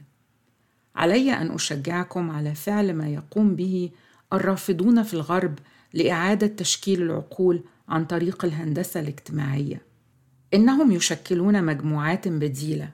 علي 0.96 1.34
أن 1.34 1.52
أشجعكم 1.52 2.32
على 2.32 2.56
فعل 2.56 2.94
ما 2.94 3.08
يقوم 3.08 3.56
به 3.56 3.92
الرافضون 4.34 5.04
في 5.04 5.14
الغرب 5.14 5.60
لإعادة 5.94 6.48
تشكيل 6.48 7.02
العقول 7.02 7.64
عن 7.88 8.06
طريق 8.06 8.46
الهندسة 8.46 9.00
الاجتماعية. 9.00 9.82
إنهم 10.54 10.92
يشكلون 10.92 11.64
مجموعات 11.64 12.28
بديلة. 12.28 12.90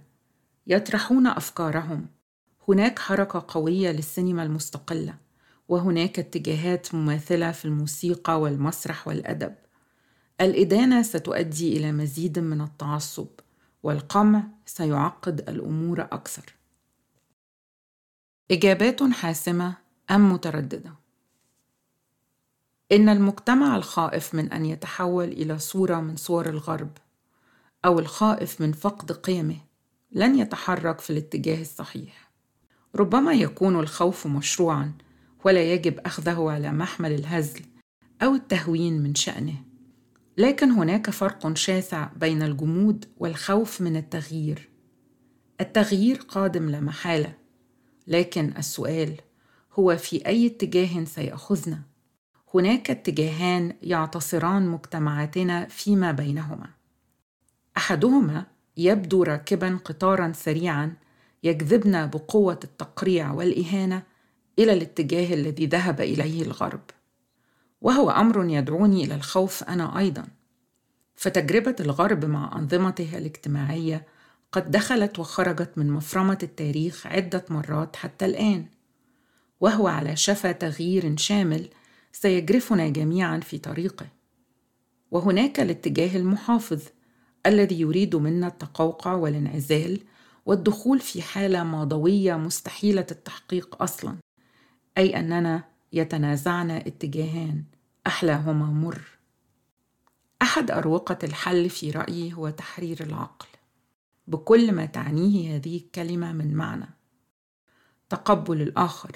يطرحون 0.68 1.28
أفكارهم. 1.28 2.08
هناك 2.68 3.00
حركة 3.00 3.46
قوية 3.48 3.92
للسينما 3.92 4.44
المستقلة. 4.44 5.16
وهناك 5.70 6.20
اتجاهات 6.20 6.96
مماثلة 6.96 7.52
في 7.52 7.66
الموسيقى 7.66 8.42
والمسرح 8.42 9.08
والأدب. 9.08 9.56
الإدانة 10.42 11.02
ستؤدي 11.02 11.78
إلى 11.78 11.92
مزيد 11.92 12.40
من 12.40 12.62
التعصب 12.62 13.28
والقمع 13.84 14.44
سيعقد 14.66 15.50
الأمور 15.50 16.02
أكثر. 16.02 16.56
إجابات 18.52 19.04
حاسمة 19.04 19.78
أم 20.12 20.34
مترددة؟ 20.34 20.94
إن 22.92 23.10
المجتمع 23.10 23.76
الخائف 23.76 24.36
من 24.36 24.52
أن 24.52 24.66
يتحول 24.66 25.28
إلى 25.28 25.60
صورة 25.60 26.00
من 26.00 26.16
صور 26.16 26.50
الغرب 26.50 26.90
أو 27.86 28.00
الخائف 28.00 28.62
من 28.62 28.72
فقد 28.72 29.12
قيمه 29.12 29.58
لن 30.12 30.40
يتحرك 30.40 31.00
في 31.00 31.10
الاتجاه 31.10 31.62
الصحيح. 31.62 32.32
ربما 32.96 33.34
يكون 33.34 33.80
الخوف 33.80 34.28
مشروعا 34.28 34.94
ولا 35.44 35.74
يجب 35.74 36.00
أخذه 36.00 36.52
على 36.52 36.72
محمل 36.72 37.12
الهزل 37.12 37.62
أو 38.22 38.36
التهوين 38.36 39.04
من 39.04 39.16
شأنه. 39.16 39.56
لكن 40.38 40.72
هناك 40.72 41.10
فرق 41.10 41.54
شاسع 41.54 42.10
بين 42.16 42.44
الجمود 42.44 43.06
والخوف 43.18 43.82
من 43.82 43.96
التغيير. 43.96 44.70
التغيير 45.62 46.16
قادم 46.16 46.70
لا 46.70 46.80
محالة 46.80 47.34
لكن 48.08 48.54
السؤال 48.58 49.16
هو 49.74 49.98
في 49.98 50.26
أي 50.26 50.48
اتجاه 50.48 51.04
سيأخذنا؟ 51.04 51.82
هناك 52.54 52.92
اتجاهان 52.92 53.74
يعتصران 53.82 54.68
مجتمعاتنا 54.68 55.66
فيما 55.66 56.12
بينهما. 56.12 56.70
أحدهما 57.78 58.46
يبدو 58.78 59.24
راكبا 59.24 59.80
قطارا 59.86 60.32
سريعا 60.36 60.94
يجذبنا 61.44 62.06
بقوة 62.06 62.60
التقريع 62.64 63.32
والإهانة 63.32 64.04
إلى 64.60 64.74
الاتجاه 64.74 65.34
الذي 65.34 65.66
ذهب 65.66 66.02
إليه 66.02 66.42
الغرب 66.42 66.82
وهو 67.82 68.10
أمر 68.10 68.46
يدعوني 68.50 69.04
إلى 69.04 69.16
الخوف 69.16 69.64
أنا 69.64 70.00
أيضا. 70.00 70.28
فتجربة 71.16 71.76
الغرب 71.80 72.26
مع 72.26 72.60
انظمته 72.60 73.18
الاجتماعية 73.18 74.08
قد 74.52 74.72
دخلت 74.72 75.20
وخرجت 75.20 75.78
من 75.78 75.92
مفرمة 75.92 76.38
التاريخ 76.44 77.08
عدة 77.08 77.46
مرات 77.50 77.96
حتى 77.96 78.26
الآن 78.26 78.66
وهو 79.60 79.88
على 79.88 80.16
شفا 80.16 80.52
تغيير 80.52 81.18
شامل 81.18 81.70
سيجرفنا 82.12 82.90
جميعا 82.90 83.40
في 83.40 83.58
طريقه. 83.58 84.06
وهناك 85.12 85.60
الاتجاه 85.60 86.18
المحافظ 86.18 86.82
الذي 87.46 87.80
يريد 87.80 88.16
منا 88.16 88.48
التقوقع 88.48 89.14
والانعزال 89.14 90.00
والدخول 90.46 91.00
في 91.00 91.22
حالة 91.22 91.64
ماضوية 91.64 92.36
مستحيلة 92.36 93.06
التحقيق 93.12 93.82
أصلا. 93.82 94.16
أي 94.98 95.20
أننا 95.20 95.64
يتنازعنا 95.94 96.78
اتجاهان. 96.78 97.64
أحلاهما 98.08 98.66
مر. 98.66 99.02
أحد 100.42 100.72
أروقة 100.72 101.18
الحل 101.24 101.70
في 101.70 101.92
رأيي 101.92 102.34
هو 102.34 102.50
تحرير 102.50 103.04
العقل. 103.04 103.48
بكل 104.28 104.72
ما 104.72 104.86
تعنيه 104.86 105.56
هذه 105.56 105.78
الكلمة 105.78 106.34
من 106.34 106.54
معنى. 106.54 106.90
تقبل 108.10 108.62
الآخر. 108.62 109.12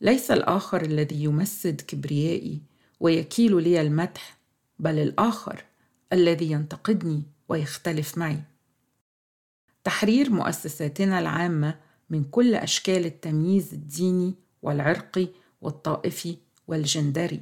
ليس 0.00 0.30
الآخر 0.30 0.82
الذي 0.82 1.24
يمسد 1.24 1.80
كبريائي 1.80 2.62
ويكيل 3.00 3.62
لي 3.62 3.80
المدح 3.80 4.36
بل 4.78 4.98
الآخر 4.98 5.64
الذي 6.12 6.50
ينتقدني 6.50 7.22
ويختلف 7.48 8.18
معي. 8.18 8.42
تحرير 9.84 10.30
مؤسساتنا 10.30 11.18
العامة 11.18 11.80
من 12.10 12.24
كل 12.24 12.54
أشكال 12.54 13.06
التمييز 13.06 13.74
الديني 13.74 14.34
والعرقي 14.64 15.28
والطائفي 15.60 16.36
والجندري. 16.68 17.40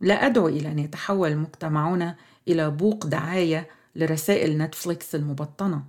لا 0.00 0.26
أدعو 0.26 0.48
إلى 0.48 0.72
أن 0.72 0.78
يتحول 0.78 1.36
مجتمعنا 1.36 2.16
إلى 2.48 2.70
بوق 2.70 3.06
دعاية 3.06 3.68
لرسائل 3.96 4.58
نتفليكس 4.58 5.14
المبطنة. 5.14 5.84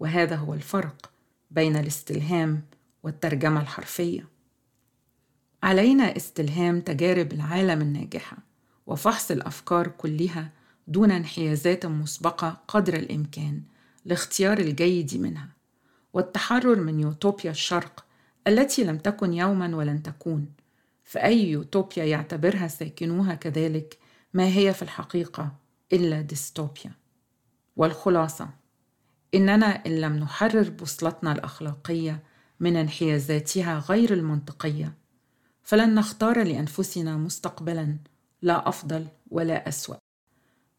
وهذا 0.00 0.36
هو 0.36 0.54
الفرق 0.54 1.10
بين 1.50 1.76
الاستلهام 1.76 2.62
والترجمة 3.02 3.60
الحرفية. 3.60 4.28
علينا 5.62 6.16
استلهام 6.16 6.80
تجارب 6.80 7.32
العالم 7.32 7.80
الناجحة 7.80 8.36
وفحص 8.86 9.30
الأفكار 9.30 9.88
كلها 9.88 10.50
دون 10.88 11.10
انحيازات 11.10 11.86
مسبقة 11.86 12.60
قدر 12.68 12.94
الإمكان 12.94 13.62
لاختيار 14.04 14.58
الجيد 14.58 15.16
منها. 15.16 15.48
والتحرر 16.12 16.80
من 16.80 17.00
يوتوبيا 17.00 17.50
الشرق 17.50 18.04
التي 18.46 18.84
لم 18.84 18.98
تكن 18.98 19.32
يوما 19.32 19.76
ولن 19.76 20.02
تكون. 20.02 20.46
فأي 21.04 21.50
يوتوبيا 21.50 22.04
يعتبرها 22.04 22.68
ساكنوها 22.68 23.34
كذلك؟ 23.34 23.98
ما 24.34 24.46
هي 24.46 24.74
في 24.74 24.82
الحقيقة 24.82 25.56
إلا 25.92 26.20
ديستوبيا. 26.20 26.92
والخلاصة 27.76 28.48
إننا 29.34 29.66
إن 29.66 30.00
لم 30.00 30.16
نحرر 30.16 30.70
بوصلتنا 30.70 31.32
الأخلاقية 31.32 32.22
من 32.60 32.76
انحيازاتها 32.76 33.78
غير 33.78 34.12
المنطقية 34.12 34.94
فلن 35.62 35.94
نختار 35.94 36.42
لأنفسنا 36.42 37.16
مستقبلا 37.16 37.98
لا 38.42 38.68
أفضل 38.68 39.06
ولا 39.30 39.68
أسوأ 39.68 39.96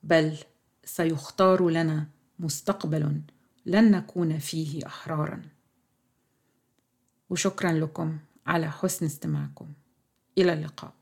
بل 0.03 0.37
سيختار 0.83 1.69
لنا 1.69 2.07
مستقبل 2.39 3.21
لن 3.65 3.91
نكون 3.91 4.39
فيه 4.39 4.85
أحرارا. 4.85 5.41
وشكرا 7.29 7.71
لكم 7.71 8.17
على 8.47 8.71
حسن 8.71 9.05
استماعكم. 9.05 9.73
إلى 10.37 10.53
اللقاء. 10.53 10.94